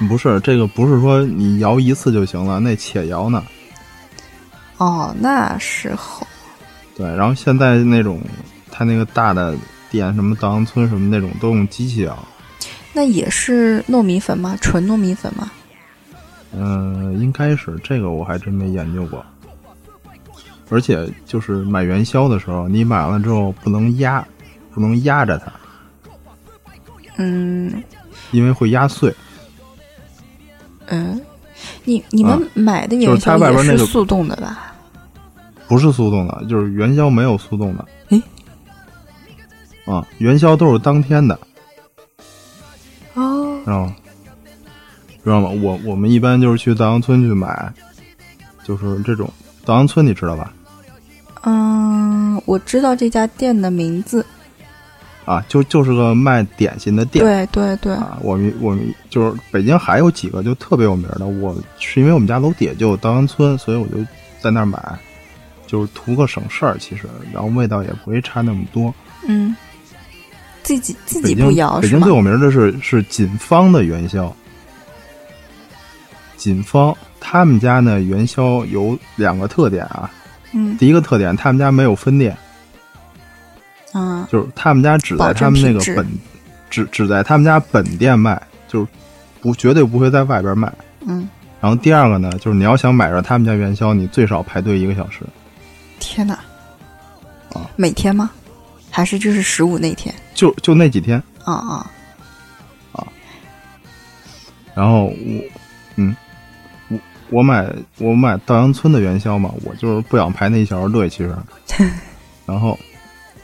[0.08, 3.44] 不是这个，不是说你摇一次就行了，那且摇呢。
[4.78, 6.26] 哦，那时候。
[6.96, 8.20] 对，然后现在那种
[8.70, 9.54] 他那个大的
[9.90, 12.18] 店，什么稻香村什么那种，都用机器摇。
[12.92, 14.56] 那也是糯米粉吗？
[14.60, 15.50] 纯糯米粉吗？
[16.54, 19.24] 嗯、应该是这个，我还真没研究过。
[20.68, 24.26] 而且就是买元宵的时候，你买完了之后不能压，
[24.72, 25.52] 不能压着它，
[27.22, 27.82] 嗯
[28.32, 29.14] 因为会压碎。
[30.86, 31.20] 嗯，
[31.84, 34.74] 你你们买的元宵也外边那个是速冻的吧？
[35.68, 37.86] 不是速冻的，就是元宵没有速冻的。
[38.10, 38.22] 诶
[39.84, 41.38] 啊，元宵都是当天的，
[43.14, 43.96] 哦，知道吗？
[45.24, 45.48] 知道吗？
[45.62, 47.72] 我我们一般就是去稻香村去买，
[48.64, 49.30] 就是这种
[49.64, 50.52] 稻香村，你知道吧？
[51.44, 54.24] 嗯，我知道这家店的名字。
[55.24, 57.24] 啊，就就是个卖点心的店。
[57.24, 64.04] 对对对，啊，我们我们就是北京还有几个就特别有名的，我是因为我们家楼底下就有稻香村，所以我就
[64.40, 64.80] 在那儿买，
[65.66, 68.92] 就是图个省事儿，其实，然后味道也不会差那么多。
[69.26, 69.54] 嗯，
[70.62, 72.08] 自己自己不摇是吗北京最？
[72.08, 74.34] 有名的是是锦芳的元宵，
[76.36, 80.10] 锦芳他们家呢元宵有两个特点啊，
[80.52, 82.36] 嗯第一个特点他们家没有分店，
[83.92, 86.06] 啊，就是他们家只在他们那个本
[86.70, 88.86] 只只在他们家本店卖，就是
[89.40, 90.72] 不绝对不会在外边卖。
[91.06, 91.28] 嗯，
[91.60, 95.20] 然后第二个呢，就是你要想买着他们家元宵，你最少排队一个小时。
[96.00, 96.34] 天哪！
[97.52, 98.30] 啊每天吗？
[98.90, 100.14] 还是就是十五那天？
[100.34, 101.22] 就就那几天。
[101.44, 101.86] 啊
[102.92, 103.06] 啊，
[104.74, 105.14] 然后我，
[105.96, 106.16] 嗯，
[106.88, 106.98] 我
[107.30, 111.36] 我买我买稻香村的元宵嘛，我就是不想排那一小时队，其实。
[112.46, 112.78] 然后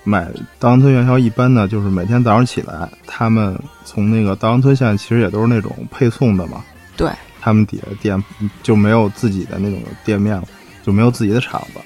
[0.09, 0.27] 买
[0.59, 6.64] 稻香村元宵一般呢，就是每天早上起来，他们从那个稻香村现在其实也都是那种配送的嘛，
[6.97, 7.11] 对，
[7.42, 8.25] 他们底下店
[8.62, 10.44] 就没有自己的那种店面了，
[10.83, 11.81] 就没有自己的厂子。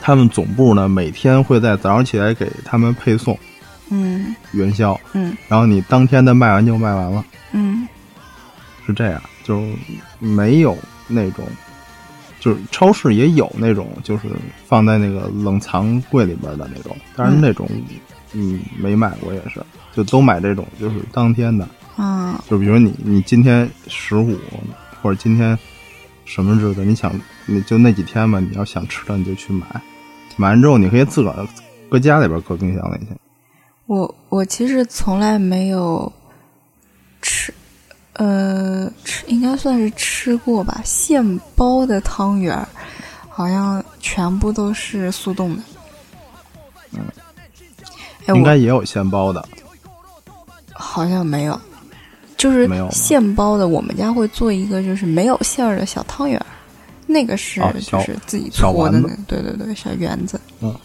[0.00, 3.38] 他们总部呢，每天会在早上起来给他们配送
[3.90, 4.34] 嗯。
[4.50, 5.36] 元宵，嗯。
[5.48, 7.86] 然后你当天的卖完就卖完了，嗯。
[8.84, 9.62] 是这样，就
[10.18, 11.46] 没有那种，
[12.42, 14.24] 就是超市也有那种，就是
[14.66, 17.68] 放在那个冷藏柜里边的那种，但是那种
[18.32, 24.36] 嗯没买过也是，就都买这种就是当天的，啊，就比如你你今天十五
[25.00, 25.56] 或者今天
[26.24, 27.12] 什么日子，你想
[27.46, 29.64] 你就那几天嘛，你要想吃的你就去买，
[30.36, 31.46] 买完之后你可以自个儿
[31.88, 33.12] 搁家里边搁冰箱里去。
[33.86, 36.12] 我我其实从来没有
[37.20, 37.54] 吃，
[38.14, 42.68] 呃，吃应该算是吃过吧，现包的汤圆儿，
[43.28, 45.62] 好像全部都是速冻的。
[46.92, 47.00] 嗯，
[48.36, 49.42] 应该也有现包的，
[50.72, 51.58] 好像没有，
[52.36, 53.68] 就是现包的。
[53.68, 56.46] 我们家会做一个就是没有馅儿的小汤圆儿，
[57.06, 60.38] 那个是就是自己小搓的那对对对，小圆子。
[60.60, 60.76] 嗯，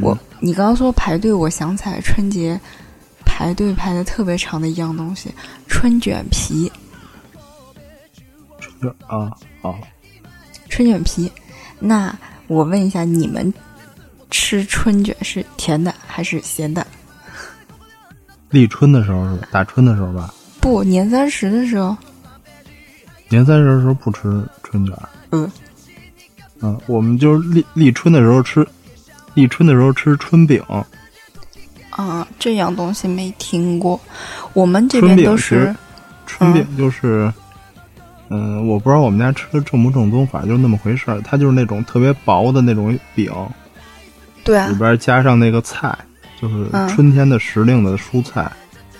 [0.00, 2.60] 我你刚刚说排队，我想起来春节
[3.38, 5.32] 排队排的特别长的一样东西，
[5.68, 6.70] 春卷皮。
[8.82, 9.30] 就啊
[9.62, 9.78] 啊，
[10.68, 11.30] 春卷皮，
[11.78, 12.12] 那
[12.48, 13.54] 我问一下，你们
[14.28, 16.84] 吃春卷是甜的还是咸的？
[18.50, 19.48] 立春的时候是吧？
[19.52, 20.34] 打春的时候吧？
[20.60, 21.96] 不，年三十的时候，
[23.28, 24.92] 年三十的时候不吃春卷，
[25.30, 25.48] 嗯，
[26.58, 28.66] 嗯，我们就是立立春的时候吃，
[29.34, 30.60] 立春的时候吃春饼，
[31.98, 34.00] 啊，这样东西没听过。
[34.52, 35.74] 我们这边都是
[36.26, 37.32] 春饼就是，
[38.28, 41.20] 嗯、我不知道我们家吃的正不正宗，反正就那么回事儿。
[41.22, 43.32] 它就是那种特别薄的那种饼，
[44.44, 45.92] 对啊里，边加上那个菜，
[46.40, 48.48] 就是嗯春天的时令的蔬菜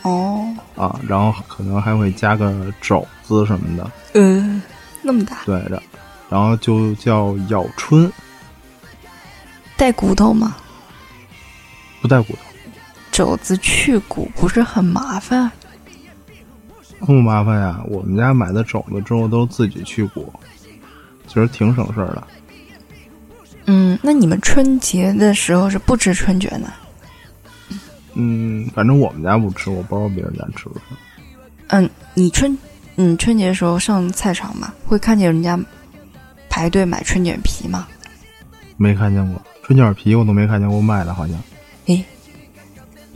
[0.02, 4.60] 哦，啊，然后可能还会加个肘子什么的，嗯，
[5.02, 5.80] 那么大，对的，
[6.28, 8.10] 然后就叫咬春，
[9.76, 10.56] 带骨头吗？
[12.02, 12.47] 不带骨头。
[13.18, 15.50] 肘子去骨不是很麻烦？
[17.00, 20.32] 不麻烦呀，我们家买的肘子之后都自己去骨，
[21.26, 22.28] 其实挺省事儿的。
[23.66, 26.72] 嗯，那你们春节的时候是不吃春卷的？
[28.14, 30.84] 嗯，反正我们家不吃，我不知道别人家吃不吃。
[31.70, 32.56] 嗯，你春
[32.94, 35.58] 嗯春节的时候上菜场嘛，会看见人家
[36.48, 37.88] 排队买春卷皮吗？
[38.76, 41.36] 没看见过春卷皮，我都没看见过卖的，好像
[41.86, 42.04] 诶，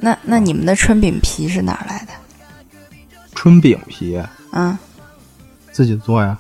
[0.04, 2.12] 那那你们的春饼皮是哪儿来的？
[3.36, 4.76] 春饼皮嗯，
[5.70, 6.36] 自己做呀。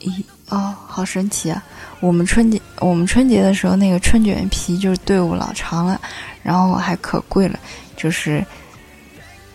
[0.00, 1.62] 咦，哦，好神奇啊！
[2.00, 6.00] 我们春节我们春节的时候，那个春卷皮就是队伍老长了，
[6.42, 7.58] 然后还可贵了，
[7.96, 8.44] 就是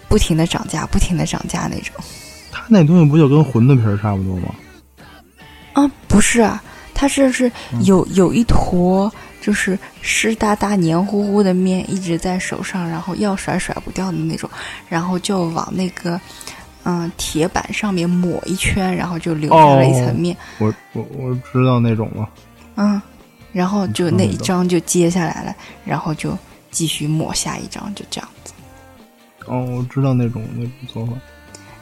[0.07, 1.93] 不停的涨价，不停的涨价那种。
[2.49, 4.55] 它那东西不就跟馄饨皮儿差不多吗？
[5.73, 7.51] 啊，不是啊，它这是
[7.83, 9.11] 有有一坨
[9.43, 14.49] 就是湿哒哒、黏糊糊的面一直在手上，然后要甩甩不掉的那种，
[14.87, 16.17] 然后就往那个
[16.85, 22.29] 嗯铁板上面抹一圈，然后就留下了一层面，我我我知道那种了。
[22.75, 23.01] 嗯，
[23.51, 25.53] 然后就那一张就揭下来了，
[25.83, 26.37] 然后就
[26.71, 28.53] 继续抹下一张，就这样子。
[29.47, 31.11] 哦，我知道那种那种做法。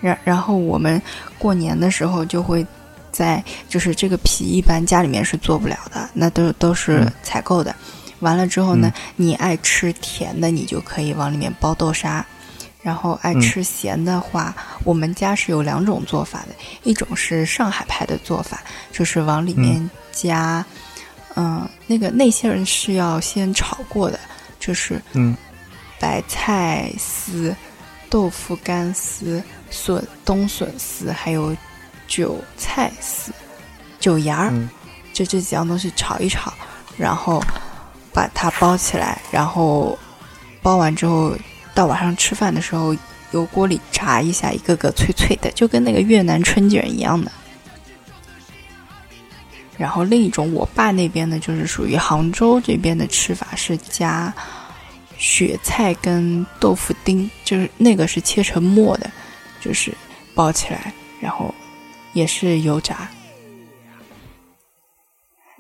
[0.02, 1.00] 然然后我们
[1.38, 2.66] 过年的时候就会
[3.12, 7.14] 在，就是这个皮一般家里面是做不了的，那都都是嗯。
[7.24, 7.76] 采购的。
[8.20, 9.02] 完了之后呢，嗯。
[9.16, 12.26] 你爱吃甜的，你就可以往里面包豆沙。
[12.82, 13.42] 然后爱嗯。
[13.42, 20.66] 吃咸的话，我们家是有两种做法的，一种是上海派的做法，就是往里面加，
[21.36, 24.20] 嗯、那个那些人是要先炒过的，
[24.60, 25.36] 就是嗯。
[26.00, 27.56] 白菜丝、
[28.10, 31.56] 豆腐干丝、笋冬笋丝，还有
[32.12, 33.32] 韭菜丝、
[33.98, 34.70] 韭芽儿，嗯
[35.14, 36.54] 就这几样东西炒一炒，
[36.98, 37.42] 然后
[38.14, 39.98] 把它包起来，然后
[40.62, 41.34] 包完之后，
[41.74, 42.94] 到晚上吃饭的时候，
[43.32, 47.32] 油锅里炸一下，一个个脆脆的，就跟那个越南春卷一样的。
[49.78, 54.34] 然后另一种，我爸那边呢，就是属于杭州这边的吃法是加
[55.18, 59.10] 雪菜跟豆腐丁，就是那个是切成末的，
[59.62, 59.94] 就是
[60.36, 61.54] 包起来，然后
[62.14, 63.10] 也是油炸。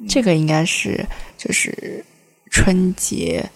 [0.09, 1.05] 这个应该是
[1.37, 2.03] 就是
[2.49, 3.47] 春节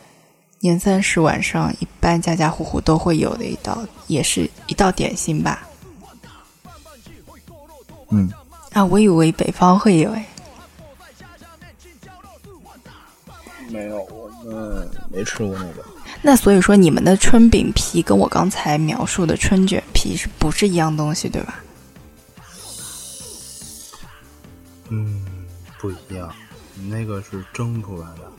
[0.59, 5.67] 年三十晚上一般家家户户都会有的一道，也是一道点心吧？
[8.09, 8.31] 嗯，
[8.73, 10.25] 啊，我以为北方会有哎。
[13.69, 15.83] 没有，我们没吃过那个。
[16.21, 21.63] 那所以说，你们的春饼皮跟我刚才描述的春卷皮是不是一样东西，对吧？
[24.89, 25.25] 嗯，
[25.79, 26.33] 不一样，
[26.75, 28.31] 你那个是蒸出来的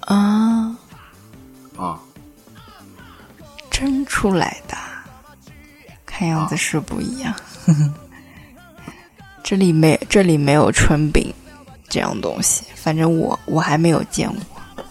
[0.00, 0.76] 啊，
[1.76, 2.00] 啊。
[3.70, 4.76] 蒸出来的，
[6.06, 7.34] 看样子是不一样。
[9.42, 11.34] 这里没这里没有春饼
[11.88, 14.86] 这样东西，反正我我还没有见过。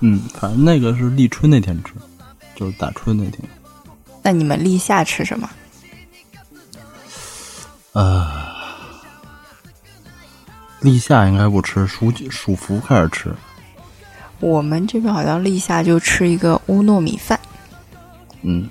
[0.00, 1.94] 嗯，反正那个是立春那天吃，
[2.54, 3.48] 就是打春那天。
[4.22, 5.48] 那你们立夏吃什么？
[7.92, 8.51] 呃，
[10.82, 13.32] 立夏应该不吃，暑暑伏开始吃。
[14.40, 17.38] 我们这边好像立夏就吃一个乌糯米饭，
[18.42, 18.68] 嗯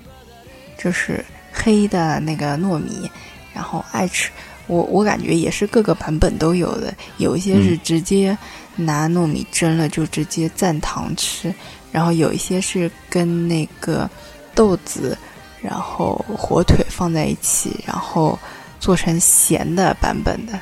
[0.76, 3.10] 就是黑的那个糯米，
[3.54, 4.30] 然后爱吃。
[4.66, 8.36] 我我感觉也是各个版本都有的，有一些是直接
[8.76, 11.52] 拿糯米蒸了就直接蘸糖吃，
[11.90, 14.08] 然后有一些是跟那个
[14.54, 15.16] 豆子，
[15.62, 18.38] 然后火腿放在一起，然后
[18.78, 20.52] 做成咸的版本的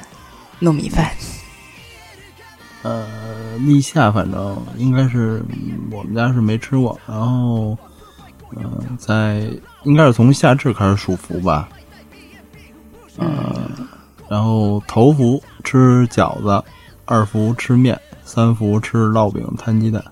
[0.61, 1.11] 糯米饭。
[2.83, 7.77] 呃，立夏反正应该是嗯我们家是没吃过，然后，
[8.57, 9.51] 嗯、在
[9.85, 11.69] 应该是从夏至开始数伏吧。
[13.19, 13.71] 呃，
[14.31, 16.65] 然后头伏吃饺子，
[17.05, 20.03] 二伏吃面，三伏吃烙饼摊鸡蛋。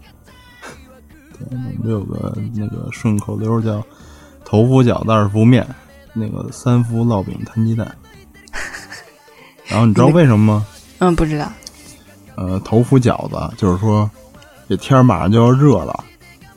[1.32, 3.82] 对，我们这有个那个顺口溜叫
[4.44, 5.66] “头伏饺子，二伏面，
[6.12, 7.90] 那个三伏烙饼摊鸡蛋”。
[9.66, 10.66] 然后你知道为什么吗？
[10.98, 11.50] 嗯，不知道。
[12.38, 14.08] 呃，头伏饺子，就是说
[14.68, 16.04] 这天儿马上就要热了，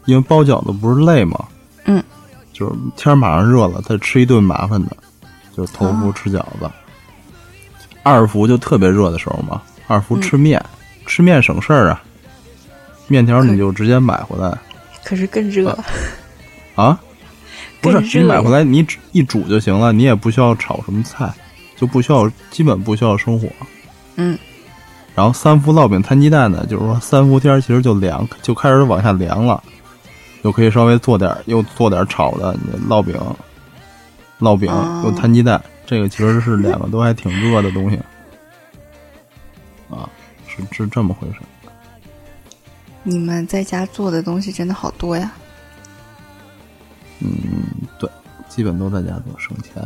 [0.06, 1.44] 因为包饺子不是累吗？
[1.86, 2.04] 嗯，
[2.54, 4.96] 就是天儿马上热了，再吃一顿麻烦的，
[5.58, 6.70] 就是头伏吃饺子。
[8.04, 10.64] 二伏就特别热的时候嘛，二伏吃面，
[11.08, 12.04] 吃面省事儿啊，
[13.08, 14.56] 面条你就直接买回来
[15.04, 15.76] 可是更热。
[16.76, 17.00] 啊，
[17.82, 21.34] 不是你买回来你一煮就行了，你也不需要炒什么菜，
[21.76, 23.48] 就不需要基本不需要生火。
[24.16, 24.38] 嗯，
[25.14, 29.62] 然后三伏烙饼摊鸡蛋呢，就是说三伏天儿其实就凉，就开始往下凉了，
[30.44, 33.20] 就可以稍微做点儿又做点儿炒的你烙饼，
[34.40, 37.98] 烙饼哦又摊鸡蛋，这个其实是两个都还挺热的东西，
[39.90, 40.10] 啊，
[40.48, 41.40] 是是这么回事。
[43.04, 45.32] 你们在家做的东西真的好多呀。
[47.20, 47.30] 嗯，
[48.00, 48.10] 对，
[48.48, 49.84] 基本都在家做，省钱。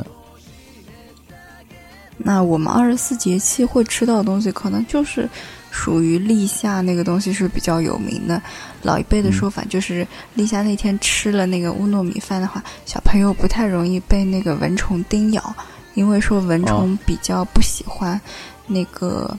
[2.18, 5.30] 那我们二十四节气会吃到的东西，可能就是
[5.70, 8.42] 属于立夏那个东西是比较有名的。
[8.82, 15.56] 老一辈的说法就是，立夏那天吃了那个乌糯米饭的话，小朋友不太容易被那个蚊虫叮咬，
[15.94, 18.20] 因为说蚊虫比较不喜欢
[18.66, 19.38] 那个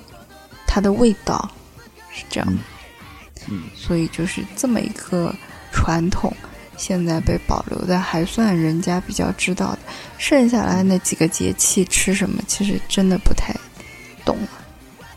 [0.66, 1.50] 它的味道，
[2.10, 2.58] 是这样的。
[3.48, 5.34] 嗯所以就是这么一个
[5.72, 6.30] 传统。
[6.76, 9.78] 现在被保留的还算人家比较知道的，
[10.18, 13.54] 剩下来那几个节气吃什么，其实真的不太
[14.24, 14.48] 懂了，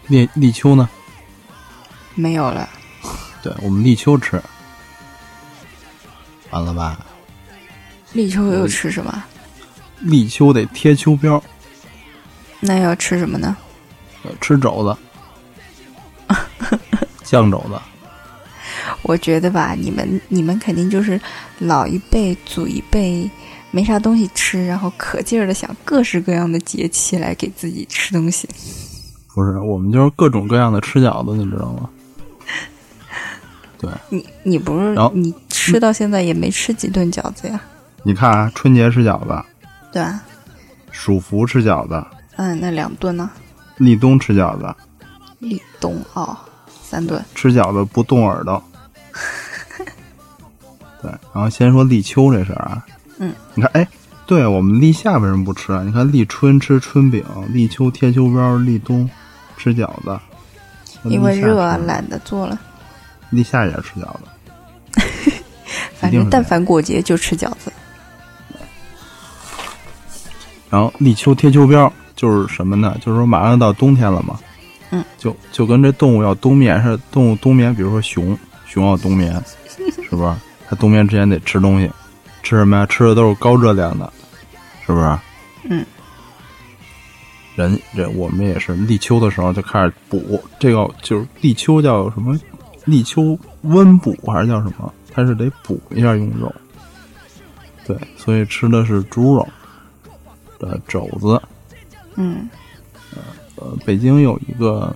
[0.07, 0.89] 立立秋呢？
[2.15, 2.67] 没有了。
[3.41, 4.41] 对我们立秋吃，
[6.49, 7.05] 完了吧？
[8.13, 9.23] 立秋又吃什么？
[9.99, 11.41] 立秋得贴秋膘，
[12.59, 13.55] 那要吃什么呢？
[14.23, 16.35] 呃吃肘子，
[17.23, 17.79] 酱肘子。
[19.01, 21.19] 我觉得吧，你们你们肯定就是
[21.59, 23.29] 老一辈、祖一辈
[23.71, 28.47] 没啥东西吃，然后可劲儿的想各式各样的节气来给自己吃东西。
[29.33, 31.89] 不是，我们就是各种各样的吃饺子，你知道吗？
[33.77, 37.61] 对，你你不是然后你吃到现在也没吃几顿饺子呀？
[38.03, 39.41] 你看啊，春节吃饺子，
[39.93, 40.21] 对吧？
[40.91, 42.05] 暑伏吃饺子，
[42.35, 43.29] 嗯，那两顿呢？
[43.77, 44.75] 立冬吃饺子，
[45.39, 46.35] 立冬哦，
[46.83, 47.23] 三顿。
[47.33, 48.61] 吃饺子不动耳朵。
[51.01, 52.85] 对，然后先说立秋这事儿啊，
[53.19, 53.87] 嗯，你看，哎，
[54.25, 55.81] 对我们立夏为什么不吃啊？
[55.85, 59.09] 你看立春吃春饼，立秋贴秋膘，立冬
[59.57, 60.19] 吃饺子，
[61.03, 62.59] 因为热懒得做了。
[63.29, 65.31] 立夏也吃饺子，
[65.99, 67.71] 反正但凡过节就吃饺子。
[70.69, 72.95] 然后立秋贴秋膘就是什么呢？
[73.01, 74.39] 就是说马上到冬天了嘛，
[74.91, 78.37] 嗯，就就跟这动物要冬眠似的，动物冬眠，比如说熊，
[78.79, 79.33] 熊要冬眠，
[79.77, 80.33] 是不是？
[80.67, 81.91] 它冬眠之前得吃东西，
[82.43, 82.85] 吃什么呀？
[82.85, 84.11] 吃的都是高热量的，
[84.85, 85.19] 是不是？
[85.65, 85.85] 嗯。
[87.55, 92.39] 人这我们也是立秋的时候就开始补，这个就是立秋叫什么？
[92.85, 94.93] 立秋温补还是叫什么？
[95.11, 96.53] 它是得补一下用肉。
[97.85, 99.45] 对，所以吃的是猪肉
[100.57, 101.41] 的肘子。
[102.15, 102.47] 嗯
[103.57, 104.95] 呃，北京有一个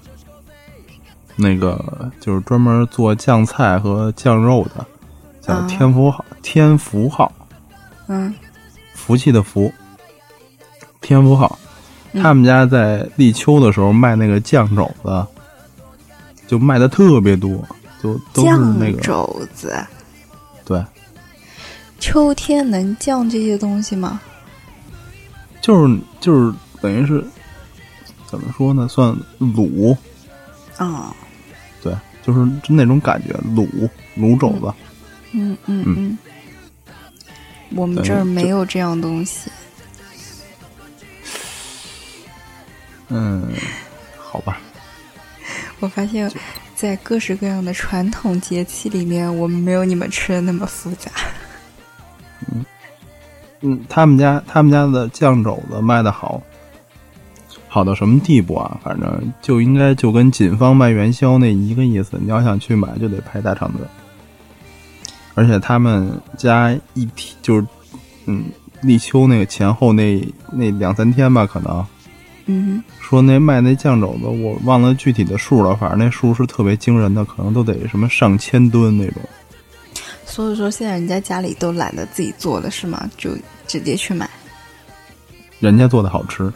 [1.35, 4.85] 那个就是专门做酱菜和酱肉的，
[5.41, 5.67] 叫啊。
[5.67, 7.31] 天福号，天福号，
[8.07, 8.33] 嗯。
[8.93, 9.71] 福气的福，
[11.01, 11.57] 天福号。
[12.11, 12.21] 嗯。
[12.21, 15.25] 他们家在立秋的时候卖那个酱肘子，
[16.45, 17.49] 就卖的特别多，
[18.01, 19.75] 就都是酱那个肘子，
[20.63, 20.83] 对，
[21.99, 24.21] 秋天能酱这些东西吗？
[25.61, 27.25] 就是就是等于是
[28.27, 28.87] 怎么说呢？
[28.87, 29.97] 算卤，
[30.77, 31.22] 啊、对，
[32.25, 33.67] 就是那种感觉，卤
[34.17, 34.73] 卤肘子。
[35.33, 36.17] 嗯嗯嗯嗯，
[37.75, 39.51] 我们这儿没有这样东西。
[43.09, 43.51] 嗯，
[44.17, 44.59] 好吧，
[45.79, 46.31] 我发现，
[46.75, 51.11] 在各式各样的传统节气里面，我们没有你们吃的那么复杂。
[52.51, 52.65] 嗯
[53.61, 56.41] 嗯，他们家他们家的酱肘子卖的好，
[57.73, 58.79] 好到什么地步啊？
[58.83, 62.19] 反正就应该就跟锦方卖元宵那一个意思。
[62.21, 63.81] 你要想去买，就得排大长队。
[65.33, 66.07] 而且他们
[66.37, 67.65] 家一提就是，
[68.27, 68.45] 嗯，
[68.83, 71.83] 立秋那个前后那那两三天吧，可能
[72.45, 79.23] 嗯，说那卖那酱肘子，我忘了具体的数了，反正那数是特别惊人的，可能都得什么上千吨那种。
[80.27, 83.09] 所以说现在人家家里都懒得自己做了，是吗？
[83.17, 83.31] 就
[83.65, 84.29] 直接去买
[85.59, 86.53] 人家做的好吃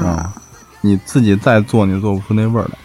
[0.00, 0.06] 啊。
[0.06, 0.42] 啊，
[0.80, 2.78] 你自己再做，你做不出那味儿来。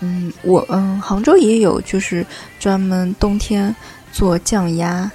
[0.00, 2.24] 嗯，我嗯，杭州也有，就是
[2.58, 3.74] 专门冬天
[4.12, 5.10] 做酱鸭、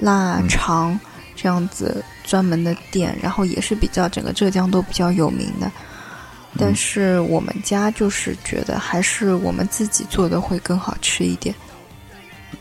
[0.00, 0.98] 腊肠
[1.34, 5.70] 这样子专门的店，然后也是比较整个浙江都比较有名的。
[6.56, 11.52] 但是我们家就是觉得还是我们自己做的会更好吃一点，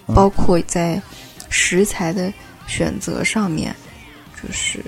[0.08, 1.00] 嗯包括在
[1.50, 2.34] 食材的
[2.66, 3.76] 选择上面，
[4.42, 4.84] 就是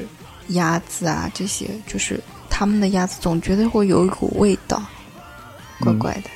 [0.48, 2.20] 鸭子啊这些，就是
[2.58, 4.82] 他们的鸭子总觉得会有一股味道，
[5.82, 6.30] 怪怪的。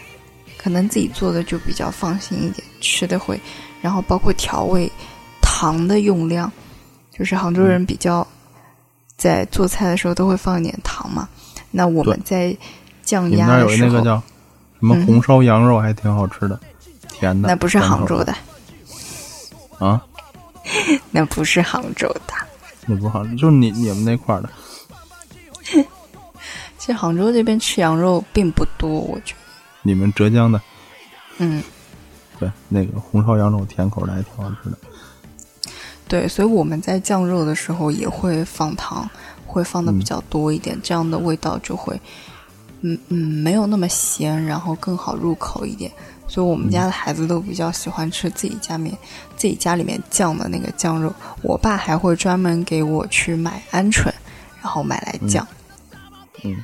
[0.58, 3.40] 可能自己做的就比较放心一点，吃的会，
[3.82, 4.92] 然后包括调味，
[5.42, 6.52] 糖的用量，
[7.18, 8.28] 就是杭州人比较
[9.16, 11.26] 在做菜的时候都会放一点糖嘛。
[11.72, 12.54] 那我们在
[13.02, 14.22] 酱鸭的时候，有那个叫
[14.82, 16.60] 什么嗯红烧羊肉，还挺好吃的，
[17.08, 17.48] 甜的。
[17.48, 18.36] 那不是杭州的，
[19.80, 20.04] 啊？
[21.12, 22.34] 那不是杭州的。
[22.88, 24.50] 那不是杭州，就是你你们那块儿的。
[26.90, 29.42] 其实杭州这边吃羊肉并不多，我觉得。
[29.84, 30.60] 你们浙江的，
[31.38, 31.62] 嗯，
[32.40, 34.78] 对，那个红烧羊肉甜口的还挺好吃的。
[36.08, 39.08] 对，所以我们在酱肉的时候也会放糖，
[39.46, 41.94] 会放的比较多一点，这样的味道就会，
[42.82, 45.92] 嗯嗯，没有那么咸，然后更好入口一点。
[46.28, 48.98] 所以我们家的孩子都比较喜欢吃自己家面、
[49.38, 51.14] 自己家里面酱的那个酱肉。
[51.44, 54.12] 我爸还会专门给我去买鹌鹑，
[54.60, 55.56] 然后买来酱，嗯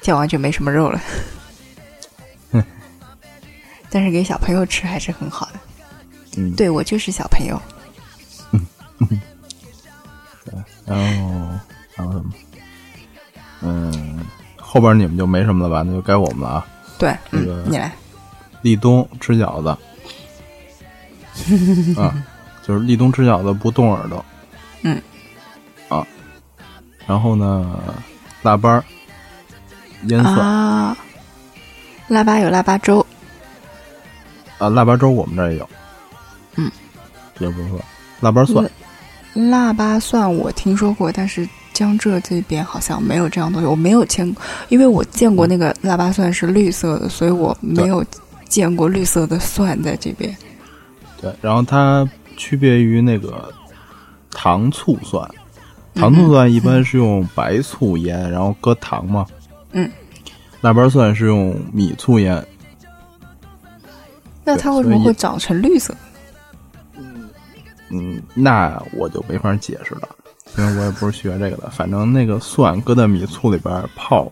[0.02, 1.02] 酱完就没什么肉了。
[3.90, 5.60] 但是给小朋友吃还是很好的。
[6.38, 7.62] 嗯，对我就是小朋友。
[10.86, 11.60] 然 后
[11.96, 12.32] 还有什么？
[13.62, 14.20] 嗯，
[14.58, 15.82] 后边你们就没什么了吧？
[15.82, 16.68] 那就该我们了啊。
[17.00, 17.92] 对，这个嗯，你来。
[18.62, 19.70] 立冬吃饺子，
[22.02, 22.14] 啊，
[22.64, 24.24] 就是立冬吃饺子不动耳朵。
[24.82, 25.02] 嗯。
[25.88, 26.06] 啊，
[27.08, 27.94] 然后呢，
[28.42, 28.84] 腊八儿
[30.08, 30.98] 腌蒜啊，
[32.08, 33.06] 腊八有腊八粥，
[34.58, 35.70] 啊，腊八粥我们这儿也有。
[36.56, 36.72] 嗯，
[37.40, 37.80] 这不是说
[38.22, 38.70] 腊八蒜，
[39.34, 48.06] 腊八蒜我听说过，但是江浙这边好像没有这样东西，我没有见过，因为我见过那个腊八蒜是绿色的，所以我没有
[48.48, 50.36] 见过绿色的蒜在这边。
[51.20, 53.52] 对，然后它区别于那个
[54.32, 55.30] 糖醋蒜，
[55.96, 59.26] 糖醋蒜一般是用白醋腌，然后搁糖嘛。
[59.76, 59.92] 嗯。
[60.62, 62.44] 腊八蒜是用米醋腌，
[64.44, 65.96] 那它为什么会长成绿色？
[67.90, 70.10] 嗯，那我就没法解释了，
[70.58, 71.70] 因为我也不是学这个的。
[71.70, 74.32] 反正那个蒜搁在米醋里边泡，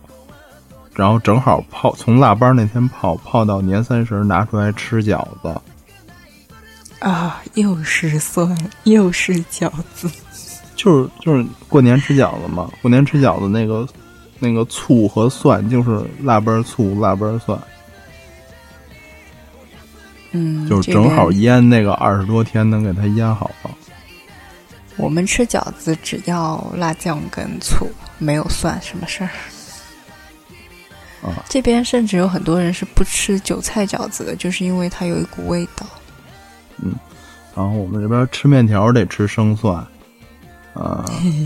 [0.92, 5.60] 然后正好泡从腊八那天泡，泡到年三十拿出来吃饺子。
[6.98, 10.10] 啊，又是蒜，又是饺子。
[10.74, 13.86] 就是就是过年吃饺子嘛，过年吃饺子那个
[14.46, 17.58] 那个醋和蒜就是腊八醋腊八蒜，
[20.32, 23.70] 嗯，就是正好腌那个二十多天能给它腌好了。
[24.96, 29.30] 我们吃饺子只要辣酱跟醋，没有蒜，什么事儿？
[31.26, 35.86] 啊这边甚至有很多人是不吃韭菜饺子的，就是因为它有一股味道。
[36.82, 36.94] 嗯
[37.56, 39.76] 然后我们这边吃面条得吃生蒜，
[40.74, 41.04] 啊、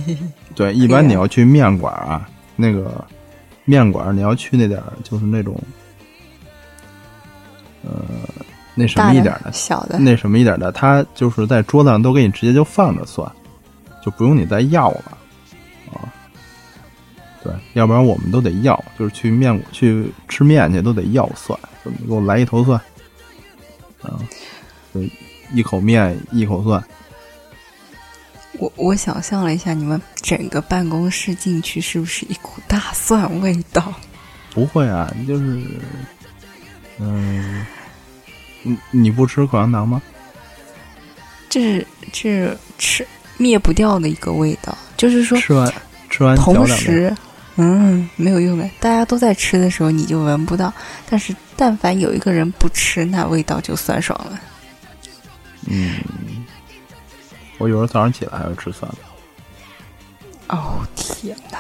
[0.57, 2.26] 对，一般你要去面馆啊，
[2.61, 3.04] 那个
[3.64, 5.56] 面馆你要去那点儿就是那种，
[7.84, 8.02] 呃，
[8.74, 13.30] 那什么一点儿的，小的，那什么一点的，他就是在桌子上都给你直接就放着蒜，
[14.04, 15.18] 就不用你再要了，
[15.92, 16.11] 啊，
[17.44, 22.80] 对，要不然我们都得要，就是去面馆去吃面去都得要蒜，就你给我来一头蒜，
[24.02, 24.18] 啊，
[24.92, 25.00] 就
[25.52, 26.82] 一口面一口蒜，
[28.59, 33.94] 我我想象了一下，你们整个办公室进去是不是一股大蒜味道？
[34.52, 35.62] 不会啊，就是，
[36.98, 37.64] 嗯，
[38.62, 40.02] 你你不吃口香糖吗？
[41.48, 43.06] 这是这是吃
[43.36, 45.72] 灭不掉的一个味道，就是说吃完
[46.11, 47.14] 吃完同，时，
[47.56, 48.68] 嗯，没有用的。
[48.80, 50.72] 大家都在吃的时候，你就闻不到；
[51.09, 54.40] 但是，但凡有一个人不吃，那味道就酸爽了。
[55.66, 56.00] 嗯，
[57.59, 58.90] 我有时候早上起来还要吃蒜。
[60.48, 61.59] 哦天哪！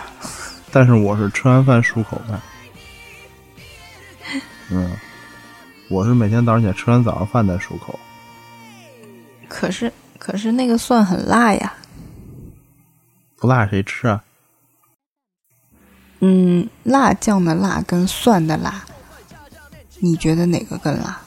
[0.72, 2.40] 但是我是吃完饭漱口饭。
[4.70, 4.96] 嗯，
[5.88, 7.98] 我是每天早上起来吃完早上饭再漱口。
[9.48, 11.74] 可是，可是那个蒜很辣呀。
[13.36, 14.24] 不辣谁吃啊？
[16.20, 18.84] 嗯，辣酱的辣跟蒜的辣，
[20.00, 21.20] 你觉得哪个更辣？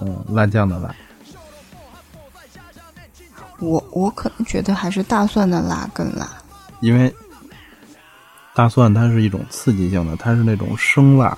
[0.00, 0.94] 嗯，辣酱的辣。
[3.60, 6.28] 我我可能觉得还是大蒜的辣更辣。
[6.80, 7.14] 因为
[8.54, 11.36] 大蒜它是一种刺激性的，它是那种生辣，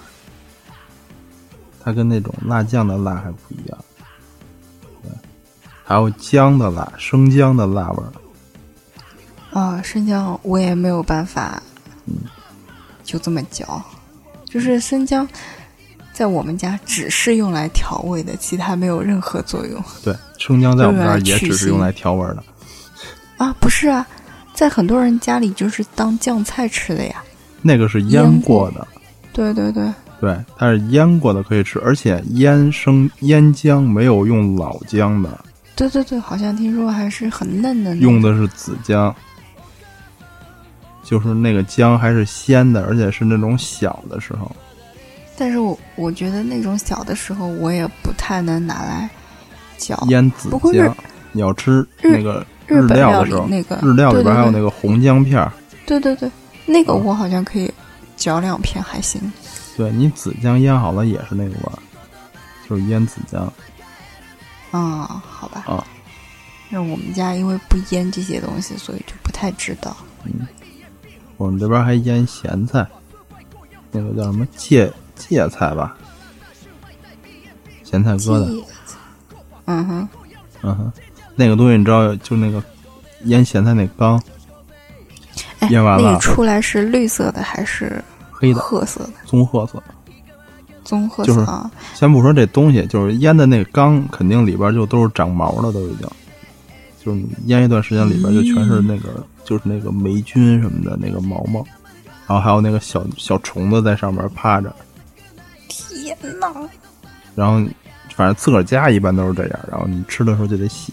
[1.82, 3.78] 它跟那种辣酱的辣还不一样。
[5.02, 5.10] 对，
[5.84, 8.12] 还有姜的辣，生姜的辣味儿。
[9.58, 11.62] 啊，生姜我也没有办法，
[12.06, 12.14] 嗯
[13.04, 13.82] 就这么嚼。
[14.44, 15.26] 就是生姜，
[16.12, 22.44] 在我们家只是用来调味的，其他没有任何作用对，生姜在我们这儿也只是用来调味儿的。
[23.38, 23.52] 啊！
[23.58, 24.06] 不是啊，
[24.52, 27.24] 在很多人家里就是当酱菜吃的呀。
[27.60, 28.88] 那个是腌腌过过的，
[29.32, 35.44] 对对对，对，它是腌过的可以吃，而且腌生腌姜没有用老姜的，
[35.74, 37.96] 对对对，好像听说还是很嫩的。
[37.96, 39.12] 用的是紫姜，
[41.02, 44.54] 就是那个姜还是鲜的，而且是那种小的时候。
[45.42, 49.10] 但是我我觉得那种小的时候，我也不太能拿来
[49.76, 49.98] 嚼。
[50.08, 50.96] 腌子不过日姜，
[51.32, 55.52] 你要吃那个日料料的时候，那个日料里边还有那个，红姜片儿。
[55.84, 56.30] 对对对，
[56.64, 57.68] 那个我好像可以
[58.16, 59.20] 嚼两片还行。
[59.76, 61.78] 对你子姜腌好了也是那个味儿，
[62.68, 63.52] 就是腌子姜
[64.70, 65.64] 啊、好吧。
[65.66, 65.84] 啊。
[66.70, 69.96] 那我们家因为不腌这些东西，所以就不太知道。
[70.22, 70.46] 嗯
[71.36, 72.86] 我们这边还腌咸菜，
[73.90, 75.96] 那个叫什么芥芥菜吧，
[77.84, 78.64] 咸菜疙瘩。
[79.66, 80.08] 嗯哼，
[80.62, 80.92] 嗯哼，
[81.36, 82.62] 那个东西你知道，就那个
[83.24, 84.20] 腌咸菜那缸，
[85.60, 89.12] 哎，腌完了那个出来是绿色的还是黑的褐色的？
[89.24, 89.82] 棕褐色。
[90.84, 91.46] 棕褐色就是。
[91.94, 96.08] 先不说这东西，就是腌的那个缸，肯定里边就都是长毛了，都已经。
[97.04, 101.64] 就是你腌一段时间，里边就全是那个，就是那个霉菌什么的那个毛毛，
[102.26, 104.74] 然后还有那个小小虫子在上面趴着，
[105.72, 106.68] 天呐！
[107.34, 107.66] 然后
[108.14, 110.92] 反正自个儿家一般都是这样，然后你吃的时候就得洗。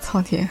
[0.00, 0.48] 苍天，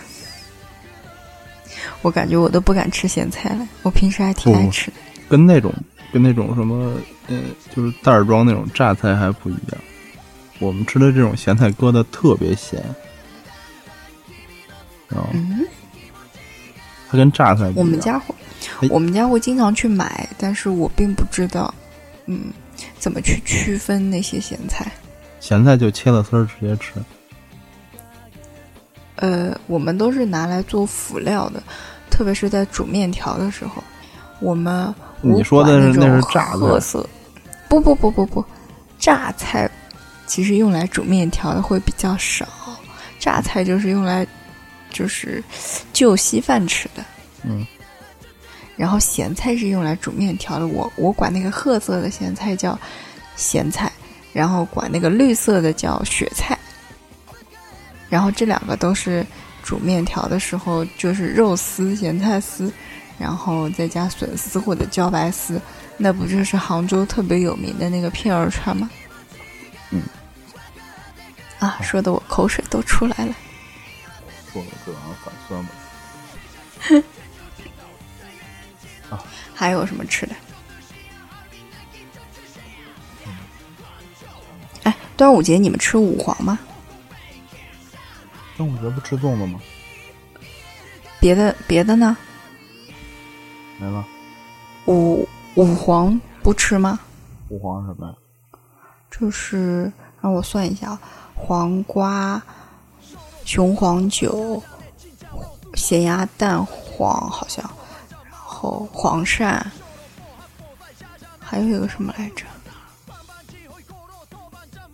[2.01, 3.67] 我感觉我都不敢吃咸菜了。
[3.82, 4.97] 我平时还挺爱吃的。
[5.28, 5.74] 跟那种
[6.11, 6.95] 跟那种什么，
[7.28, 7.39] 呃，
[7.76, 9.82] 就是袋儿装那种榨菜还不一样。
[10.59, 12.80] 我们吃的这种咸菜搁的特别咸，
[15.09, 15.65] 啊、嗯，
[17.09, 18.40] 它跟榨菜不一样我们家会哎，
[18.89, 21.73] 我们家会经常去买，但是我并不知道，
[22.25, 22.51] 嗯，
[22.97, 24.91] 怎么去区分那些咸菜。
[25.39, 26.93] 咸菜就切了丝儿直接吃，
[29.15, 31.61] 呃，我们都是拿来做辅料的，
[32.09, 33.84] 特别是在煮面条的时候，
[34.39, 37.07] 我们你说的是那是榨菜褐色，
[37.67, 38.45] 不不不不不，
[38.99, 39.69] 榨菜
[40.27, 42.47] 其实用来煮面条的会比较少，
[43.19, 44.25] 榨菜就是用来
[44.91, 45.43] 就是
[45.91, 47.03] 就稀饭吃的。
[47.43, 47.65] 嗯，
[48.82, 52.75] 然后咸菜是用来煮面条的，我我管那个褐色的咸菜叫
[53.36, 53.91] 咸菜，
[54.34, 56.57] 然后管那个绿色的叫雪菜。
[58.09, 59.23] 然后这两个都是
[59.61, 62.73] 煮面条的时候，就是肉丝、咸菜丝，
[63.19, 65.61] 然后再加笋丝或者茭白丝，
[65.95, 68.89] 那不就是杭州特别有名的那个片儿川吗？
[69.91, 70.01] 嗯。
[71.59, 73.36] 啊，说的我口水都出来了。
[74.51, 77.03] 做了这玩意儿反酸吧。
[79.54, 80.36] 还有什么吃的？
[84.84, 86.58] 哎，端午节你们吃五黄吗？
[88.58, 89.60] 端午节不吃粽子吗？
[91.20, 92.18] 别的别的呢？
[93.78, 94.06] 没了，
[94.88, 96.99] 五五黄不吃吗？
[97.49, 98.16] 五黄什么呀？
[99.12, 99.91] 就是
[100.22, 101.02] 让我算一下，啊，
[101.36, 102.41] 黄瓜、
[103.45, 104.62] 雄黄酒、
[105.76, 107.74] 咸鸭蛋黄好像，然
[108.62, 109.59] 后黄鳝，
[111.39, 112.45] 还有一个什么来着？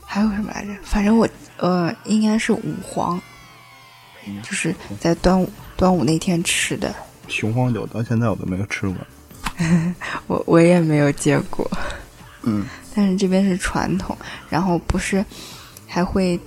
[0.06, 0.72] 还有什么来着？
[0.84, 3.22] 反正我呃，应该是五黄，
[4.42, 6.96] 就是在端午端午那天吃的。
[7.28, 8.96] 雄黄酒到现在我都没有吃过。
[10.28, 11.70] 我我也没有见过，
[12.44, 12.66] 嗯，
[12.96, 14.18] 但是这边是传统，
[14.50, 15.26] 然后不是
[15.86, 16.40] 还会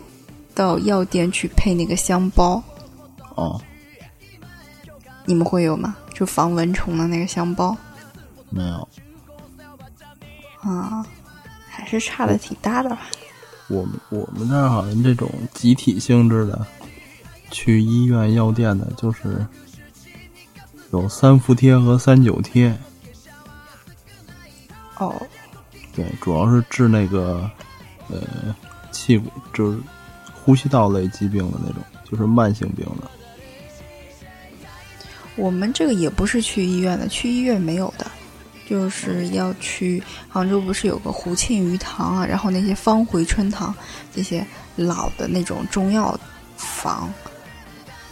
[0.54, 2.62] 到药店去配那个香包，
[3.34, 3.60] 哦，
[5.24, 5.96] 你们会有吗？
[6.14, 7.76] 就防蚊虫的那个香包
[8.50, 8.88] 没有。
[10.60, 11.06] 啊，
[11.68, 13.00] 还是差的挺大的吧？
[13.68, 16.66] 我们我们这儿好像这种集体性质的，
[17.50, 19.46] 去医院药店的，就是
[20.90, 22.76] 有三伏贴和三九贴。
[24.98, 25.14] 哦，
[25.94, 27.48] 对，主要是治那个
[28.08, 28.54] 呃
[28.90, 29.78] 气管，就是
[30.34, 33.10] 呼吸道类疾病的那种，就是慢性病的。
[35.40, 38.06] 我们这个也不是去医院的，去医院没有的，
[38.68, 43.74] 就是要去杭州不是有个胡庆余堂啊，然后那些方回春堂
[44.14, 46.18] 这些老的那种中药
[46.56, 47.10] 房，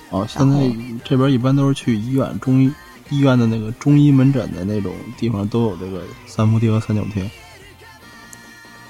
[0.08, 0.56] 哦，现在
[1.04, 2.72] 这边一般都是去医院中医
[3.10, 7.22] 医院的那个中医门诊的那种地方都有这个三伏贴和三九贴。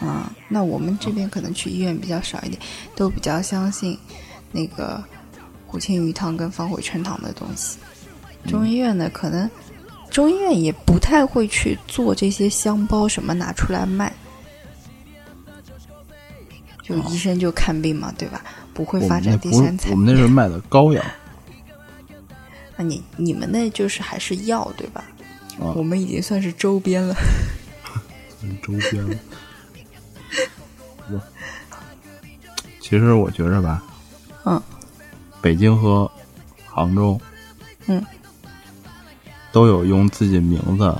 [0.00, 2.62] 啊，那我们这边可能去医院比较少一点，
[2.94, 3.98] 都比较相信
[4.52, 5.02] 那个
[5.66, 7.78] 胡庆余堂跟方回春堂的东西。
[8.46, 9.50] 中医院呢，可能
[10.10, 14.12] 中医院也不太会去做这些香包什么拿出来卖，
[16.82, 18.42] 就医生就看病嘛，对吧？
[18.72, 21.02] 不会发展第三，产业我们那时候卖的膏药。
[22.76, 25.04] 那 你你们那就是还是药对吧？
[25.60, 27.14] 啊我们已经算是周边了。
[28.42, 29.16] 嗯 周边了。
[31.08, 31.20] 不
[32.80, 33.82] 其实我觉着吧，
[34.44, 34.62] 嗯，
[35.42, 36.10] 北京和
[36.64, 37.20] 杭州，
[37.86, 38.02] 嗯，
[39.52, 40.94] 都有用自己名字、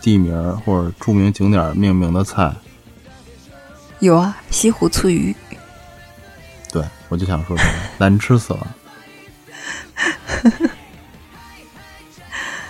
[0.00, 2.54] 地名儿或者著名景点命名的菜。
[4.00, 5.34] 有啊，西湖醋鱼，
[6.72, 8.76] 对，我就想说这个， 难吃死了。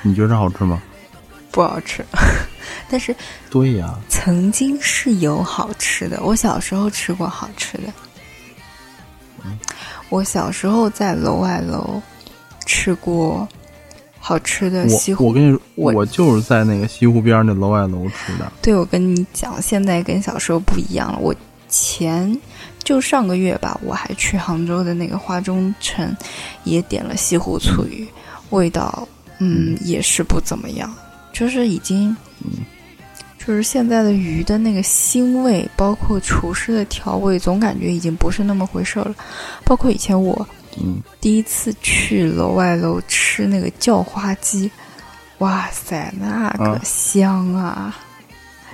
[0.02, 0.80] 你觉着好吃吗？
[1.50, 2.04] 不好吃，
[2.88, 3.14] 但是
[3.50, 7.92] 对呀，曾经是有好吃的，我小时候吃过好吃的。
[10.08, 12.00] 我小时候在楼外楼
[12.64, 13.46] 吃过
[14.28, 15.24] 好吃的西湖。
[15.24, 18.52] 我我跟你说，我我就是在那个西湖边儿那楼外楼吃的。
[18.60, 21.18] 对，我跟你讲，现在跟小时候不一样了。
[21.18, 21.34] 我
[21.66, 22.38] 前
[22.84, 26.14] 就上个月吧，我还去杭州的那个花中城，
[26.64, 28.06] 也点了西湖醋鱼，
[28.50, 29.08] 味道
[29.38, 30.94] 嗯也是不怎么样，
[31.32, 32.14] 就是已经
[32.44, 32.50] 嗯
[33.38, 39.14] 就是现在的鱼的那个腥味，包括厨师的调味，总感觉已经不是那么回事儿了。
[39.64, 40.46] 包括以前我
[40.82, 44.70] 嗯，第一次去楼外楼吃那个叫花鸡，
[45.38, 47.96] 哇塞，那个啊香啊！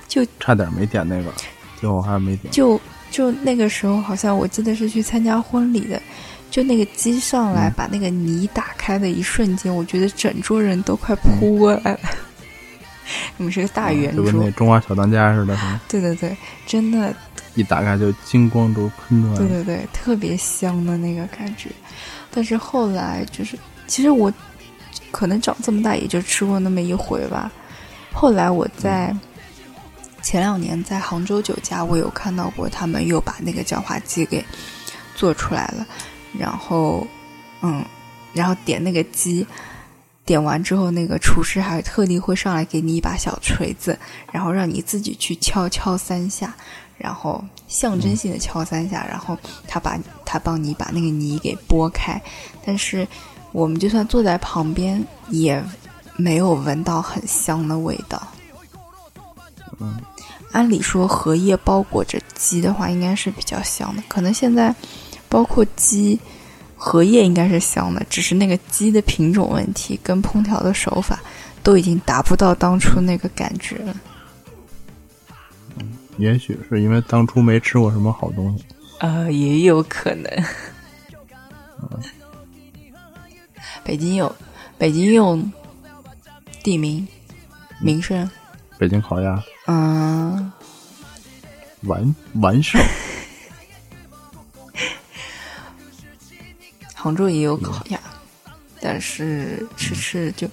[0.07, 1.33] 就差点没点那个，
[1.81, 2.53] 最后还是没点。
[2.53, 2.81] 就
[3.11, 6.01] 就那个时候，好像我记得是去参加婚礼的，
[6.51, 12.01] 就那个鸡上来嗯把那个泥打开的一瞬间，我觉得整桌人都快扑过来了。
[13.37, 16.37] 你们是个大圆桌，就跟那中华小当家似的，对对对，
[16.67, 17.15] 真的
[17.55, 19.39] 一打开就金光都喷出来了。
[19.39, 21.71] 对对对，特别香的那个感觉。
[22.35, 23.57] 但是后来就是，
[23.87, 24.33] 其实我
[25.13, 27.53] 可能长这么大也就吃过那么一回吧。
[28.13, 29.15] 后来我在
[30.21, 34.45] 前两年在杭州酒家，我有看到过他们又把那个叫花鸡给
[35.15, 35.87] 做出来了，
[36.37, 37.07] 然后
[37.63, 37.85] 嗯，
[38.33, 39.47] 然后点那个鸡。
[40.27, 43.99] 点完之后，那个厨师还特地会上来给你一把小锤子，
[44.33, 46.57] 然后让你自己去敲敲三下，
[46.97, 47.45] 然后
[47.75, 52.21] 象征性的敲三下，然后他把他帮你把那个泥给拨开。
[52.65, 53.07] 但是
[53.51, 55.61] 我们就算坐在旁边，也
[56.17, 58.23] 没有闻到很香的味道。
[59.81, 60.01] 嗯，
[60.53, 64.03] 按理说荷叶包裹着鸡的话，应该是比较香的。
[64.07, 64.73] 可能现在
[65.29, 66.19] 包括鸡。
[66.77, 71.19] 荷叶应该是香的，只是那个鸡的品种问题跟烹调的手法
[71.63, 73.97] 都已经达不到当初那个感觉了。
[76.17, 78.65] 也许是因为当初没吃过什么好东西。
[79.01, 80.31] 呃，也有可能。
[83.83, 84.35] 北京有，
[84.79, 85.39] 北京有
[86.63, 87.07] 地名
[87.81, 88.29] 名胜，
[88.79, 89.43] 北京烤鸭。
[89.67, 90.51] 嗯，
[91.83, 92.81] 完完胜，
[96.95, 98.01] 杭州也有烤鸭，
[98.81, 100.49] 但是吃吃就，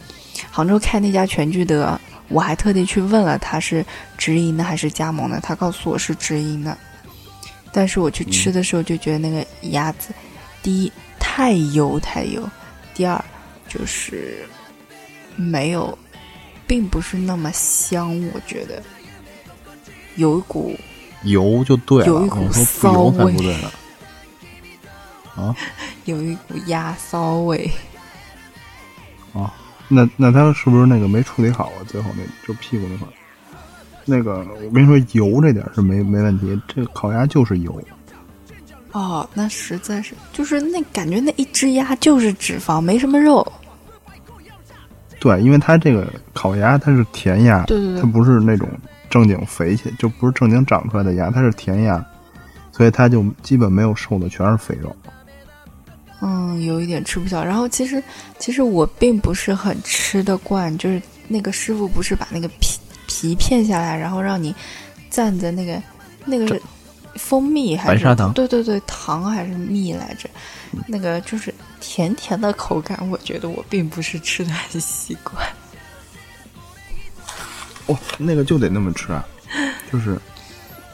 [0.52, 1.98] 杭州开那家全聚德，
[2.32, 3.86] 我还特地去问了他是
[4.18, 6.78] 直营的还是加盟的，他告诉我是直营的，
[7.72, 10.14] 但是我去吃的时候就觉得那个鸭子，
[10.64, 12.50] 第一太油太油，
[12.94, 13.24] 第二
[13.68, 14.46] 就是
[15.36, 15.98] 没有，
[16.66, 18.82] 并不是那么香，我觉得
[20.16, 20.78] 有一股
[21.24, 22.08] 油就对了。
[22.08, 23.72] 有一股骚味不对呢。
[25.36, 25.56] 啊
[26.06, 27.72] 有一股鸭骚味。
[29.34, 29.54] 啊，
[29.94, 31.84] 那那他是不是那个没处理好啊？
[31.86, 33.12] 最后那就屁股那块儿，
[34.06, 37.78] 那个我跟你说，油这点是没没问题，这个烤鸭就是油。
[38.94, 43.46] 哦，那实在是就是那感觉那一只鸭就是脂肪，没什么肉。
[45.20, 48.68] 对，因为它这个烤鸭它是甜鸭，对对对它不是那种
[49.10, 52.04] 正经肥起，就不是正经长出来的鸭，它是甜鸭，
[52.72, 54.96] 所以它就基本没有瘦的，全是肥肉。
[56.22, 57.44] 嗯，有一点吃不消。
[57.44, 58.02] 然后其实
[58.40, 64.54] 其实我并不是很吃得惯，就是那个师傅不是把那个皮皮片下来，然后让你
[65.12, 65.82] 蘸着那个
[66.26, 66.62] 那个是
[67.16, 70.30] 蜂蜜还是白砂糖对对对，糖还是蜜来着？
[70.88, 75.46] 那个就是甜甜的口感，我觉得我并不是吃的很习惯。
[77.88, 79.26] 哦、那个就得那么吃啊，
[79.92, 80.18] 就是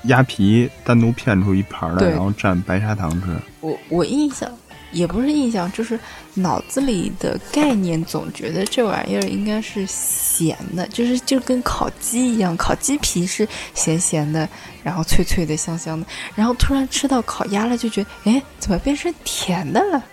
[0.05, 3.27] 鸭皮单独片出一盘来，然后蘸白砂糖吃。
[3.61, 4.49] 我我印象
[4.91, 5.99] 也不是印象，就是
[6.33, 14.47] 脑子里的概念，总觉得这玩意儿应该是咸的，就是就跟烤鸡一样，烤鸡皮是咸咸的，
[14.83, 20.03] 然后脆脆的、香香的，然后突然吃到烤鸭了，就觉得哎，怎么变成甜的了？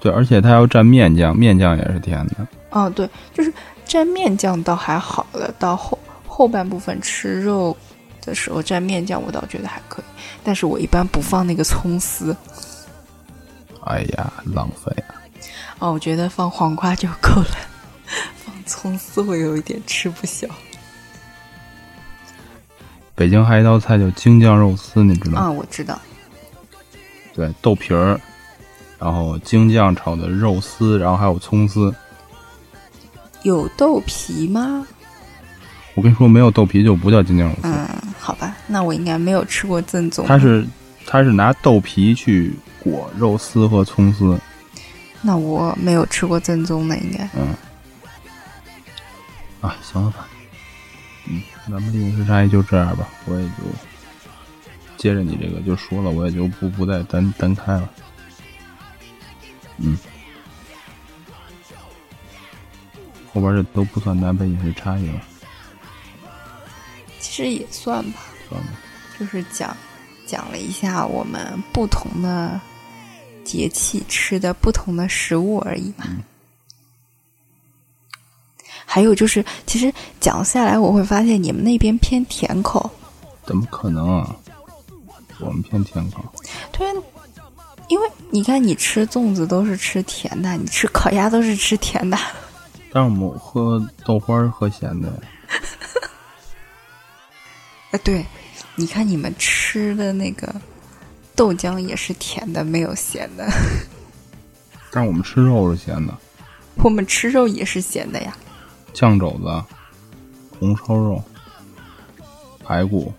[0.00, 2.46] 对，而且它要蘸面酱，面酱也是甜的。
[2.70, 3.52] 哦，对，就是
[3.88, 7.74] 蘸面酱倒还好了，到后后半部分吃肉
[8.20, 10.04] 的时候蘸面酱，我倒觉得还可以，
[10.42, 12.36] 但是我一般不放那个葱丝。
[13.86, 15.14] 哎呀，浪费啊！
[15.78, 17.56] 哦，我觉得放黄瓜就够了，
[18.44, 20.46] 放葱丝会有一点吃不消。
[23.14, 25.40] 北京还有一道菜叫京酱肉丝，你知道吗？
[25.42, 26.00] 啊，我知道，
[27.34, 28.18] 对，豆皮儿，
[28.98, 31.94] 然后京酱炒的肉丝，然后还有葱丝。
[33.42, 34.86] 有豆皮吗？
[35.94, 40.26] 我跟你说，没有豆皮就不叫京酱肉丝，嗯，好吧，那我应该没有吃过正宗。
[40.26, 40.66] 它是
[41.06, 44.38] 它是拿豆皮去裹肉丝和葱丝。
[45.22, 47.28] 那我没有吃过正宗的，应该。
[47.34, 47.54] 嗯，
[49.60, 50.28] 啊，行了吧，
[51.26, 53.54] 嗯，咱们饮食差异就这样吧，我也就
[54.96, 57.88] 接着你这个就说了，我也就不不再单单开了。
[59.78, 59.96] 嗯，
[63.32, 65.20] 后边这都不算南北饮食差异了，
[67.18, 68.68] 其实也算吧，算了。
[69.18, 69.74] 就是讲
[70.26, 72.60] 讲了一下我们不同的
[73.44, 76.06] 节气吃的不同的食物而已嘛。
[78.86, 82.90] 还有就是，其实讲下来，我会发现你们那边偏甜口，
[83.44, 84.36] 怎么可能啊？
[85.40, 86.22] 我们偏甜口，
[86.70, 86.86] 对，
[87.88, 92.16] 因为你看你吃粽子都是吃甜的，你吃烤鸭都是吃甜的。
[92.92, 95.08] 但是我们喝豆花儿喝咸的，
[97.90, 98.24] 啊， 对，
[98.76, 100.52] 你看你们吃的那个
[101.36, 103.48] 豆浆也是甜的，没有咸的。
[104.90, 106.16] 但我们吃肉是咸的，
[106.76, 108.36] 我们吃肉也是咸的呀。
[108.92, 109.64] 酱肘子、
[110.58, 111.22] 红烧肉、
[112.64, 113.12] 排骨、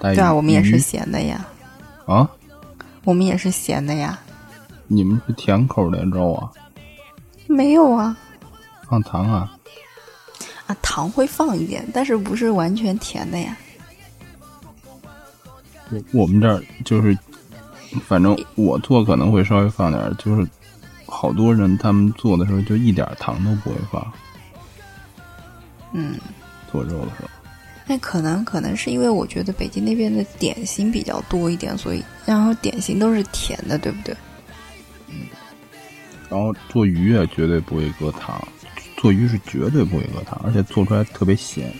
[0.00, 1.46] 带对啊，我们也是咸的呀，
[2.06, 2.28] 啊，
[3.04, 4.18] 我们也是咸的呀。
[4.88, 6.50] 你们是甜口的肉啊，
[7.46, 8.16] 没有啊，
[8.88, 9.56] 放糖啊？
[10.66, 13.56] 啊，糖会放一点，但是不是完全甜的呀。
[15.92, 17.16] 我我们这儿就是，
[18.06, 20.46] 反正我做可能会稍微放点儿，就是
[21.06, 24.12] 好多人他们做的时候就一点儿糖都不会放，
[25.92, 26.18] 嗯，
[26.70, 27.28] 做肉的时候。
[27.86, 34.16] 那可能可能是因为我觉得北京那边的点心比较多一点，所以然后点心都是甜的，对不对？
[35.08, 35.26] 嗯
[36.30, 38.42] 然后做鱼也绝对不会搁糖，
[38.96, 41.70] 做鱼是绝对不会搁糖，而且做出来特别咸。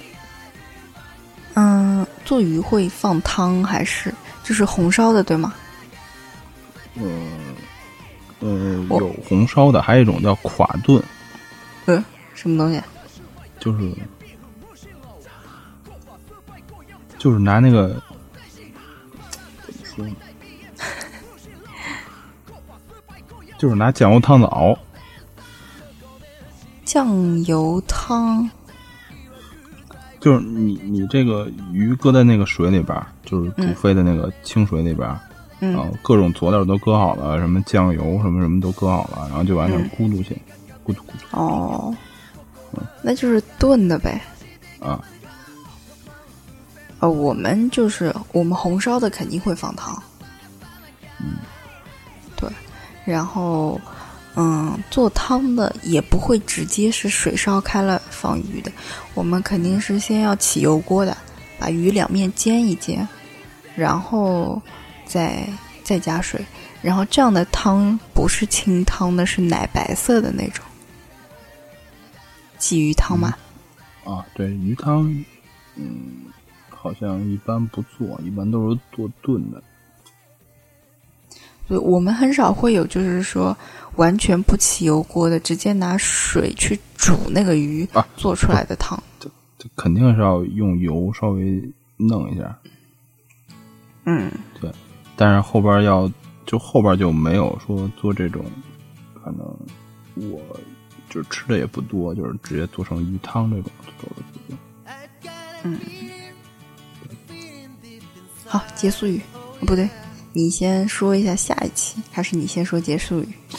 [1.54, 5.52] 嗯，做鱼会放汤还是就是红烧的，对吗？
[6.94, 7.30] 嗯
[8.40, 11.02] 嗯有红烧的，还有一种叫垮炖，
[11.86, 12.02] 呃，
[12.34, 12.80] 什么东西？
[13.60, 13.92] 就是
[17.18, 18.02] 就是拿那个
[19.62, 20.14] 怎么说呢？
[23.58, 24.76] 就是拿酱油汤子熬，
[26.84, 28.50] 酱油汤。
[30.22, 35.20] 就是你你这个鱼搁在那个水里边儿，就是煮沸的那个清水里边儿，
[35.60, 35.72] 嗯。
[35.72, 40.34] 然后各种佐料都搁好了，什么酱油什么什么都搁好了，然后就往那儿嗯咕嘟去，
[40.86, 41.36] 咕嘟咕嘟。
[41.36, 41.94] 哦，
[43.02, 44.22] 那就是炖的呗。
[44.78, 45.04] 啊，
[47.00, 50.00] 呃，我们就是我们红烧的肯定会放糖。
[51.18, 51.34] 嗯，
[52.36, 52.48] 对，
[53.04, 53.80] 然后
[54.34, 58.72] 嗯，做汤的也不会直接是水烧开了放鱼的，
[59.12, 61.14] 我们肯定是先要起油锅的，
[61.58, 63.06] 把鱼两面煎一煎，
[63.76, 64.60] 然后
[65.04, 65.46] 再
[65.84, 66.42] 再加水，
[66.80, 70.64] 然后这样的汤不是清汤的，是奶白色的那种
[72.58, 73.36] 鲫鱼汤嘛。
[74.04, 75.24] 啊，对，鱼汤，
[75.76, 76.24] 嗯，
[76.70, 79.62] 好像一般不做，一般都是做炖的。
[81.68, 83.56] 对，我们很少会有，就是说
[83.96, 89.02] 完全不起油锅的，直接拿水去煮那个鱼啊做出来的汤。
[89.18, 91.62] 这肯定是要用油稍微
[91.96, 92.58] 弄一下，
[94.04, 94.68] 嗯，对，
[95.14, 96.10] 但是后边要
[96.44, 98.44] 就后边就没有说做这种，
[99.22, 99.46] 可能
[100.30, 100.40] 我
[101.08, 104.58] 就吃的也不多，就是直接做成鱼汤这种做的不多。
[108.46, 109.20] 好，结束语，
[109.60, 109.88] 哦不对，
[110.34, 113.28] 你先说一下下一期，还是你先说结束语？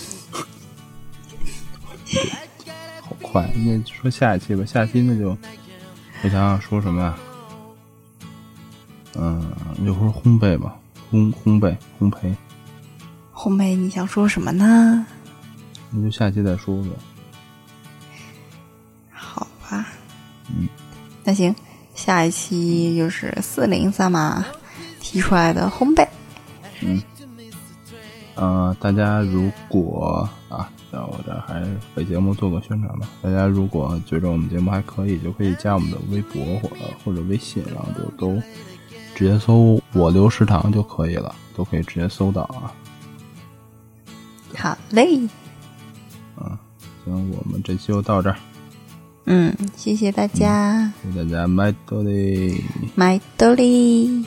[3.02, 5.38] 好快，那说下一期吧，下期那就
[6.24, 7.18] 我想想说什么呀？
[9.16, 9.56] 嗯，
[9.86, 10.76] 就说烘焙吧，
[11.12, 12.36] 烘烘焙烘焙，
[13.34, 15.06] 烘焙你想说什么呢？
[15.92, 16.90] 那就下期再说呗。
[19.12, 19.88] 好吧，
[20.50, 20.68] 嗯，
[21.24, 21.56] 那行，
[21.94, 24.44] 下一期就是四零三嘛
[25.00, 26.08] 提出来的烘焙。
[28.36, 31.64] 呃，大家如果啊，在我这儿还
[31.94, 33.08] 为节目做个宣传吧。
[33.22, 38.42] 大家如果觉着我们节目还可以，就可以加我们的微博或者或者微信，然后就都
[39.14, 42.74] 直接搜“我留食堂”就可以了，都可以直接搜到啊。
[44.58, 45.30] 好嘞，
[47.06, 48.38] 行，我们这期就到这儿，
[49.26, 52.64] 嗯，谢谢大家，谢谢大家，麦多利。
[52.96, 54.26] 麦兜里。